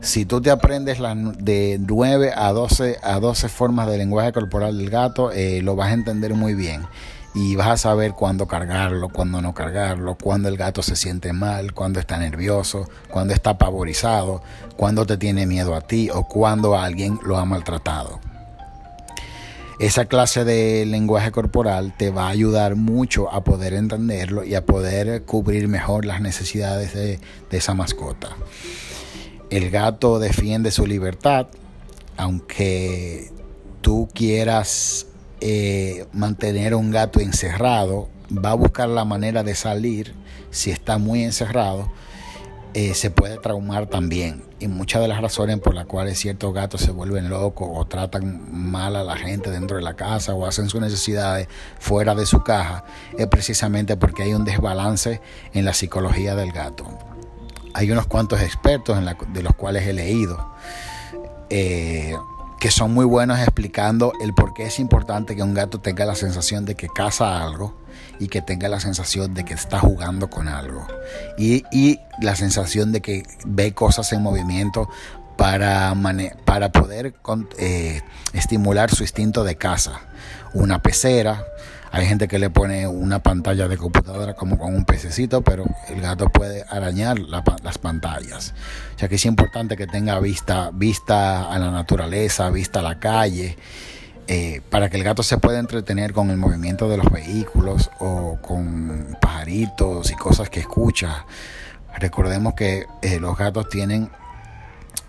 si 0.00 0.24
tú 0.24 0.40
te 0.40 0.50
aprendes 0.50 0.98
de 1.38 1.78
9 1.80 2.32
a 2.34 2.52
12, 2.52 2.98
a 3.02 3.18
12 3.18 3.48
formas 3.48 3.88
de 3.88 3.98
lenguaje 3.98 4.32
corporal 4.32 4.78
del 4.78 4.90
gato, 4.90 5.32
eh, 5.32 5.62
lo 5.62 5.74
vas 5.74 5.90
a 5.90 5.94
entender 5.94 6.34
muy 6.34 6.54
bien 6.54 6.86
y 7.34 7.56
vas 7.56 7.68
a 7.68 7.76
saber 7.76 8.12
cuándo 8.12 8.46
cargarlo, 8.46 9.08
cuándo 9.08 9.40
no 9.40 9.54
cargarlo, 9.54 10.16
cuándo 10.16 10.48
el 10.48 10.56
gato 10.56 10.82
se 10.82 10.96
siente 10.96 11.32
mal, 11.32 11.72
cuándo 11.72 11.98
está 11.98 12.18
nervioso, 12.18 12.88
cuándo 13.10 13.32
está 13.32 13.56
pavorizado, 13.56 14.42
cuándo 14.76 15.06
te 15.06 15.16
tiene 15.16 15.46
miedo 15.46 15.74
a 15.74 15.80
ti 15.80 16.10
o 16.10 16.24
cuándo 16.24 16.76
alguien 16.76 17.18
lo 17.24 17.38
ha 17.38 17.44
maltratado. 17.44 18.20
Esa 19.78 20.04
clase 20.04 20.44
de 20.44 20.84
lenguaje 20.86 21.32
corporal 21.32 21.94
te 21.96 22.10
va 22.10 22.26
a 22.26 22.30
ayudar 22.30 22.76
mucho 22.76 23.32
a 23.32 23.42
poder 23.42 23.72
entenderlo 23.72 24.44
y 24.44 24.54
a 24.54 24.64
poder 24.64 25.24
cubrir 25.24 25.66
mejor 25.68 26.04
las 26.04 26.20
necesidades 26.20 26.92
de, 26.94 27.18
de 27.50 27.56
esa 27.56 27.74
mascota. 27.74 28.36
El 29.50 29.70
gato 29.70 30.18
defiende 30.18 30.70
su 30.70 30.86
libertad, 30.86 31.48
aunque 32.16 33.32
tú 33.80 34.08
quieras 34.14 35.06
eh, 35.44 36.06
mantener 36.12 36.72
a 36.72 36.76
un 36.76 36.92
gato 36.92 37.18
encerrado, 37.20 38.08
va 38.32 38.52
a 38.52 38.54
buscar 38.54 38.88
la 38.88 39.04
manera 39.04 39.42
de 39.42 39.54
salir 39.56 40.14
si 40.50 40.70
está 40.70 40.98
muy 40.98 41.24
encerrado 41.24 41.90
eh, 42.74 42.94
se 42.94 43.10
puede 43.10 43.36
traumar 43.36 43.86
también. 43.86 44.44
Y 44.58 44.66
muchas 44.68 45.02
de 45.02 45.08
las 45.08 45.20
razones 45.20 45.58
por 45.58 45.74
las 45.74 45.84
cuales 45.84 46.18
ciertos 46.18 46.54
gatos 46.54 46.80
se 46.80 46.90
vuelven 46.90 47.28
locos 47.28 47.68
o 47.70 47.84
tratan 47.84 48.40
mal 48.50 48.96
a 48.96 49.04
la 49.04 49.16
gente 49.16 49.50
dentro 49.50 49.76
de 49.76 49.82
la 49.82 49.94
casa 49.94 50.32
o 50.32 50.46
hacen 50.46 50.70
sus 50.70 50.80
necesidades 50.80 51.48
fuera 51.78 52.14
de 52.14 52.24
su 52.24 52.42
caja 52.42 52.84
es 53.18 53.26
precisamente 53.26 53.96
porque 53.96 54.22
hay 54.22 54.32
un 54.32 54.44
desbalance 54.44 55.20
en 55.52 55.64
la 55.64 55.74
psicología 55.74 56.34
del 56.34 56.52
gato. 56.52 56.86
Hay 57.74 57.90
unos 57.90 58.06
cuantos 58.06 58.40
expertos 58.40 58.96
de 59.34 59.42
los 59.42 59.54
cuales 59.54 59.86
he 59.86 59.92
leído 59.92 60.54
eh, 61.50 62.16
que 62.62 62.70
son 62.70 62.94
muy 62.94 63.04
buenos 63.04 63.40
explicando 63.40 64.12
el 64.20 64.34
por 64.34 64.54
qué 64.54 64.66
es 64.66 64.78
importante 64.78 65.34
que 65.34 65.42
un 65.42 65.52
gato 65.52 65.80
tenga 65.80 66.04
la 66.04 66.14
sensación 66.14 66.64
de 66.64 66.76
que 66.76 66.86
caza 66.88 67.42
algo 67.42 67.76
y 68.20 68.28
que 68.28 68.40
tenga 68.40 68.68
la 68.68 68.78
sensación 68.78 69.34
de 69.34 69.44
que 69.44 69.52
está 69.52 69.80
jugando 69.80 70.30
con 70.30 70.46
algo 70.46 70.86
y, 71.36 71.98
la 72.20 72.36
sensación 72.36 72.92
de 72.92 73.00
que 73.00 73.24
ve 73.44 73.74
cosas 73.74 74.12
en 74.12 74.22
movimiento 74.22 74.88
para, 75.36 75.92
para 76.44 76.70
poder 76.70 77.14
eh, 77.58 78.00
estimular 78.32 78.94
su 78.94 79.02
instinto 79.02 79.42
de 79.42 79.56
caza. 79.56 79.98
Una 80.54 80.82
pecera, 80.82 81.44
hay 81.92 82.06
gente 82.06 82.26
que 82.26 82.38
le 82.38 82.48
pone 82.48 82.88
una 82.88 83.22
pantalla 83.22 83.68
de 83.68 83.76
computadora 83.76 84.32
como 84.32 84.58
con 84.58 84.74
un 84.74 84.86
pececito, 84.86 85.42
pero 85.42 85.66
el 85.90 86.00
gato 86.00 86.30
puede 86.30 86.64
arañar 86.70 87.18
las 87.18 87.76
pantallas. 87.76 88.54
O 88.96 88.98
sea 88.98 89.10
que 89.10 89.16
es 89.16 89.26
importante 89.26 89.76
que 89.76 89.86
tenga 89.86 90.18
vista, 90.18 90.70
vista 90.72 91.52
a 91.52 91.58
la 91.58 91.70
naturaleza, 91.70 92.48
vista 92.48 92.80
a 92.80 92.82
la 92.82 92.98
calle, 92.98 93.58
eh, 94.26 94.62
para 94.70 94.88
que 94.88 94.96
el 94.96 95.04
gato 95.04 95.22
se 95.22 95.36
pueda 95.36 95.58
entretener 95.58 96.14
con 96.14 96.30
el 96.30 96.38
movimiento 96.38 96.88
de 96.88 96.96
los 96.96 97.10
vehículos 97.12 97.90
o 97.98 98.38
con 98.40 99.18
pajaritos 99.20 100.10
y 100.10 100.14
cosas 100.14 100.48
que 100.48 100.60
escucha. 100.60 101.26
Recordemos 101.98 102.54
que 102.54 102.86
eh, 103.02 103.20
los 103.20 103.36
gatos 103.36 103.68
tienen 103.68 104.08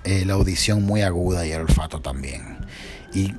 eh, 0.03 0.25
la 0.25 0.33
audición 0.33 0.83
muy 0.83 1.01
aguda 1.01 1.45
y 1.45 1.53
el 1.53 1.61
olfato 1.61 2.01
también. 2.01 2.57
Y 3.13 3.33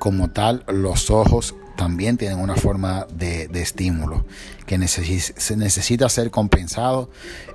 como 0.00 0.30
tal, 0.30 0.64
los 0.66 1.10
ojos 1.10 1.54
también 1.78 2.16
tienen 2.16 2.40
una 2.40 2.56
forma 2.56 3.06
de, 3.14 3.48
estímulo 3.54 4.26
que 4.66 4.76
se 4.88 5.56
necesita 5.56 6.08
ser 6.08 6.32
compensado 6.32 7.08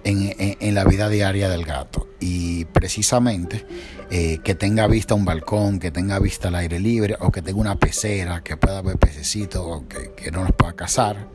en, 0.05 0.73
la 0.73 0.85
vida 0.85 1.09
diaria 1.09 1.49
del 1.49 1.65
gato. 1.65 2.07
Y 2.21 2.63
precisamente 2.65 3.65
eh, 4.09 4.39
que 4.41 4.55
tenga 4.55 4.87
vista 4.87 5.13
un 5.13 5.25
balcón, 5.25 5.77
que 5.77 5.91
tenga 5.91 6.19
vista 6.19 6.47
al 6.47 6.55
aire 6.55 6.79
libre 6.79 7.17
o 7.19 7.33
que 7.33 7.41
tenga 7.41 7.59
una 7.59 7.75
pecera, 7.75 8.41
que 8.43 8.55
pueda 8.55 8.81
ver 8.81 8.97
pececitos 8.97 9.61
o 9.61 9.87
que, 9.89 10.13
que 10.15 10.31
no 10.31 10.43
los 10.43 10.53
pueda 10.53 10.71
cazar 10.71 11.27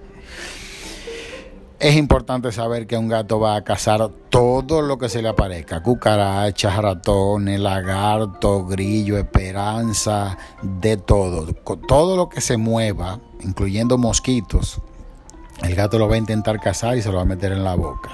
es 1.81 1.97
importante 1.97 2.51
saber 2.51 2.87
que 2.89 2.97
un 2.97 3.09
gato 3.09 3.39
va 3.39 3.55
a 3.55 3.63
cazar 3.63 4.09
todo 4.31 4.83
lo 4.83 4.99
que 4.99 5.09
se 5.09 5.23
le 5.23 5.29
aparezca, 5.29 5.81
cucarachas, 5.81 6.77
ratones, 6.77 7.61
lagarto, 7.61 8.67
grillo, 8.67 9.17
esperanza, 9.17 10.37
de 10.63 10.97
todo. 10.97 11.53
Todo 11.87 12.17
lo 12.17 12.29
que 12.29 12.41
se 12.41 12.57
mueva, 12.57 13.21
incluyendo 13.41 13.97
mosquitos, 13.97 14.81
el 15.63 15.77
gato 15.77 15.99
lo 15.99 16.09
va 16.09 16.17
a 16.17 16.19
intentar 16.19 16.61
cazar 16.61 16.97
y 16.97 17.03
se 17.03 17.11
lo 17.11 17.17
va 17.17 17.23
a 17.23 17.27
meter 17.27 17.53
en 17.53 17.63
la 17.63 17.77
boca. 17.77 18.11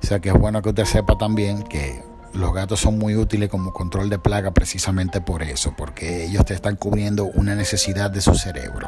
O 0.00 0.06
sea 0.06 0.20
que 0.20 0.28
es 0.28 0.34
bueno 0.38 0.62
que 0.62 0.68
usted 0.68 0.84
sepa 0.84 1.18
también 1.18 1.64
que 1.64 2.00
los 2.32 2.54
gatos 2.54 2.78
son 2.78 2.96
muy 2.96 3.16
útiles 3.16 3.48
como 3.48 3.72
control 3.72 4.08
de 4.08 4.20
plaga 4.20 4.52
precisamente 4.52 5.20
por 5.20 5.42
eso, 5.42 5.74
porque 5.76 6.26
ellos 6.26 6.44
te 6.44 6.54
están 6.54 6.76
cubriendo 6.76 7.24
una 7.24 7.56
necesidad 7.56 8.08
de 8.08 8.20
su 8.20 8.36
cerebro. 8.36 8.86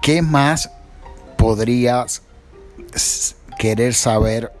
¿Qué 0.00 0.20
más 0.20 0.68
podrías 1.42 2.22
querer 3.58 3.94
saber 3.94 4.52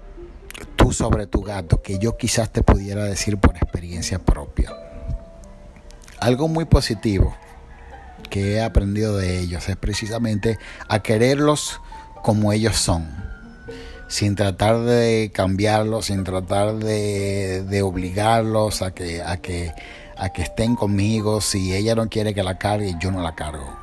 tú 0.74 0.92
sobre 0.92 1.28
tu 1.28 1.42
gato 1.42 1.80
que 1.80 2.00
yo 2.00 2.16
quizás 2.16 2.50
te 2.50 2.64
pudiera 2.64 3.04
decir 3.04 3.38
por 3.38 3.54
experiencia 3.54 4.18
propia. 4.18 4.72
Algo 6.18 6.48
muy 6.48 6.64
positivo 6.64 7.36
que 8.30 8.54
he 8.54 8.62
aprendido 8.62 9.16
de 9.16 9.38
ellos 9.38 9.68
es 9.68 9.76
precisamente 9.76 10.58
a 10.88 11.04
quererlos 11.04 11.80
como 12.20 12.52
ellos 12.52 12.74
son, 12.74 13.06
sin 14.08 14.34
tratar 14.34 14.80
de 14.80 15.30
cambiarlos, 15.32 16.06
sin 16.06 16.24
tratar 16.24 16.74
de, 16.78 17.80
obligarlos 17.84 18.82
a 18.82 18.90
que, 18.92 19.22
a, 19.22 19.36
que, 19.36 19.72
a 20.16 20.30
que 20.30 20.42
estén 20.42 20.74
conmigo. 20.74 21.40
Si 21.40 21.72
ella 21.76 21.94
no 21.94 22.08
quiere 22.08 22.34
que 22.34 22.42
la 22.42 22.58
cargue, 22.58 22.96
yo 23.00 23.12
no 23.12 23.22
la 23.22 23.36
cargo. 23.36 23.81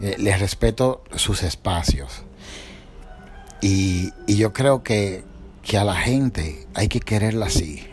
Eh, 0.00 0.16
les 0.18 0.38
respeto 0.38 1.02
sus 1.16 1.42
espacios. 1.42 2.22
Y, 3.60 4.12
yo 4.26 4.52
creo 4.52 4.82
que, 4.82 5.24
a 5.76 5.84
la 5.84 5.96
gente 5.96 6.66
hay 6.74 6.88
que 6.88 7.00
quererla 7.00 7.46
así, 7.46 7.86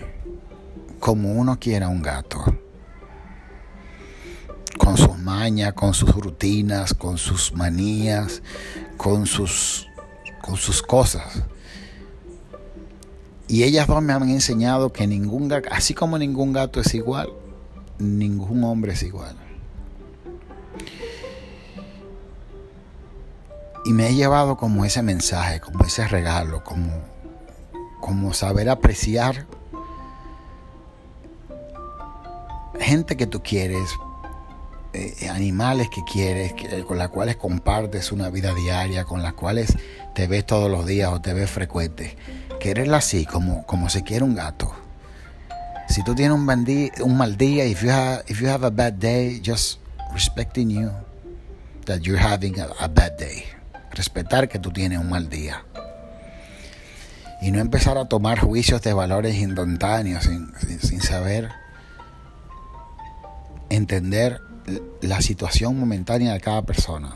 como 1.00 1.34
uno 1.34 1.60
quiera 1.60 1.90
un 1.90 2.02
gato. 2.02 2.44
Con 4.78 4.98
sus 4.98 5.18
mañas, 5.18 5.74
con 5.74 5.94
sus 5.94 6.14
rutinas, 6.16 6.94
con 6.94 7.18
sus 7.18 7.54
manías, 7.54 8.44
con 8.98 9.26
sus, 9.26 9.88
con 10.42 10.58
sus 10.58 10.84
cosas. 10.84 11.44
Y 13.48 13.64
ellas 13.64 13.88
me 13.90 14.14
han 14.14 14.30
enseñado 14.30 14.94
que 14.94 15.08
ningún 15.08 15.48
gato, 15.48 15.70
así 15.72 15.94
como 15.94 16.18
ningún 16.18 16.54
gato 16.54 16.80
es 16.80 16.94
igual, 16.94 17.30
ningún 17.98 18.64
hombre 18.64 18.94
es 18.94 19.04
igual. 19.04 19.36
Y 23.86 23.94
me 23.94 24.10
he 24.10 24.16
llevado 24.16 24.58
como 24.58 24.84
ese 24.84 25.04
mensaje, 25.04 25.60
como 25.60 25.84
ese 25.86 26.08
regalo, 26.08 26.64
como, 26.64 26.92
como 28.02 28.34
saber 28.34 28.68
apreciar 28.68 29.46
gente 32.80 33.16
que 33.16 33.28
tú 33.28 33.44
quieres, 33.44 33.88
eh, 34.94 35.30
animales 35.30 35.90
que 35.90 36.04
quieres, 36.04 36.56
con 36.88 36.98
las 36.98 37.10
cuales 37.10 37.36
compartes 37.36 38.12
una 38.12 38.30
vida 38.30 38.56
diaria, 38.56 39.06
con 39.06 39.22
las 39.22 39.34
cuales 39.34 39.78
te 40.16 40.26
ves 40.26 40.48
todos 40.48 40.70
los 40.70 40.88
días 40.88 41.12
o 41.14 41.22
te 41.22 41.34
ves 41.34 41.52
frecuente. 41.52 42.18
Quererla 42.60 42.98
así, 42.98 43.28
como, 43.28 43.68
como 43.68 43.90
se 43.90 44.02
quiere 44.02 44.24
un 44.24 44.34
gato. 44.34 44.74
Si 45.90 46.04
tú 46.04 46.16
tienes 46.16 46.36
un, 46.36 46.50
un 47.04 47.18
mal 47.18 47.38
día, 47.38 47.66
if 47.66 47.84
you, 47.84 47.92
have, 47.92 48.24
if 48.28 48.42
you 48.42 48.50
have 48.50 48.66
a 48.66 48.72
bad 48.72 48.94
day, 48.94 49.40
just 49.46 49.80
respecting 50.12 50.72
you 50.72 50.90
that 51.86 52.00
you're 52.02 52.20
having 52.20 52.60
a 52.60 52.88
bad 52.88 53.16
day 53.18 53.55
respetar 53.96 54.48
que 54.48 54.60
tú 54.60 54.72
tienes 54.72 55.00
un 55.00 55.10
mal 55.10 55.30
día. 55.30 55.66
Y 57.42 57.52
no 57.52 57.60
empezar 57.60 57.98
a 57.98 58.06
tomar 58.06 58.40
juicios 58.40 58.82
de 58.82 58.94
valores 58.94 59.36
instantáneos 59.36 60.24
sin, 60.24 61.02
saber 61.02 61.50
entender 63.70 64.42
la 65.02 65.22
situación 65.22 65.80
momentánea 65.80 66.34
de 66.34 66.40
cada 66.40 66.62
persona. 66.64 67.16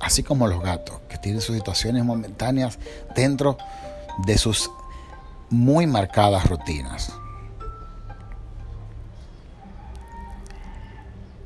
Así 0.00 0.22
como 0.22 0.46
los 0.46 0.62
gatos, 0.62 1.00
que 1.08 1.18
tienen 1.18 1.40
sus 1.40 1.56
situaciones 1.56 2.04
momentáneas 2.04 2.78
dentro 3.14 3.58
de 4.24 4.38
sus 4.38 4.70
muy 5.50 5.86
marcadas 5.86 6.46
rutinas. 6.46 7.12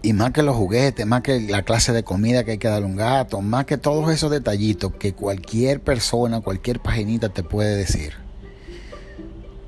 Y 0.04 0.12
más 0.12 0.32
que 0.32 0.42
los 0.42 0.54
juguetes, 0.54 1.06
más 1.06 1.22
que 1.22 1.40
la 1.40 1.62
clase 1.62 1.94
de 1.94 2.04
comida 2.04 2.44
que 2.44 2.50
hay 2.50 2.58
que 2.58 2.68
darle 2.68 2.84
a 2.84 2.90
un 2.90 2.96
gato, 2.96 3.40
más 3.40 3.64
que 3.64 3.78
todos 3.78 4.12
esos 4.12 4.30
detallitos 4.30 4.92
que 4.92 5.14
cualquier 5.14 5.80
persona, 5.80 6.42
cualquier 6.42 6.78
paginita 6.78 7.30
te 7.30 7.42
puede 7.42 7.74
decir 7.74 8.12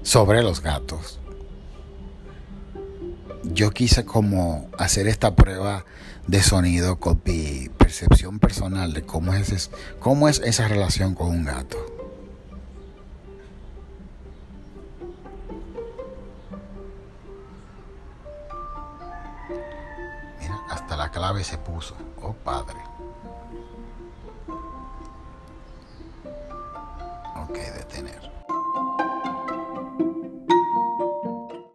sobre 0.02 0.42
los 0.42 0.60
gatos. 0.60 1.20
Yo 3.44 3.70
quise 3.70 4.04
como 4.04 4.68
hacer 4.76 5.08
esta 5.08 5.34
prueba 5.34 5.86
de 6.26 6.42
sonido 6.42 7.00
con 7.00 7.22
mi 7.24 7.70
percepción 7.70 8.38
personal 8.38 8.92
de 8.92 9.06
cómo 9.06 9.32
es, 9.32 9.70
cómo 10.00 10.28
es 10.28 10.42
esa 10.44 10.68
relación 10.68 11.14
con 11.14 11.28
un 11.28 11.46
gato. 11.46 11.95
Se 21.46 21.56
puso. 21.58 21.94
Oh 22.22 22.32
Padre. 22.32 22.76
Ok, 27.36 27.56
detener. 27.78 28.35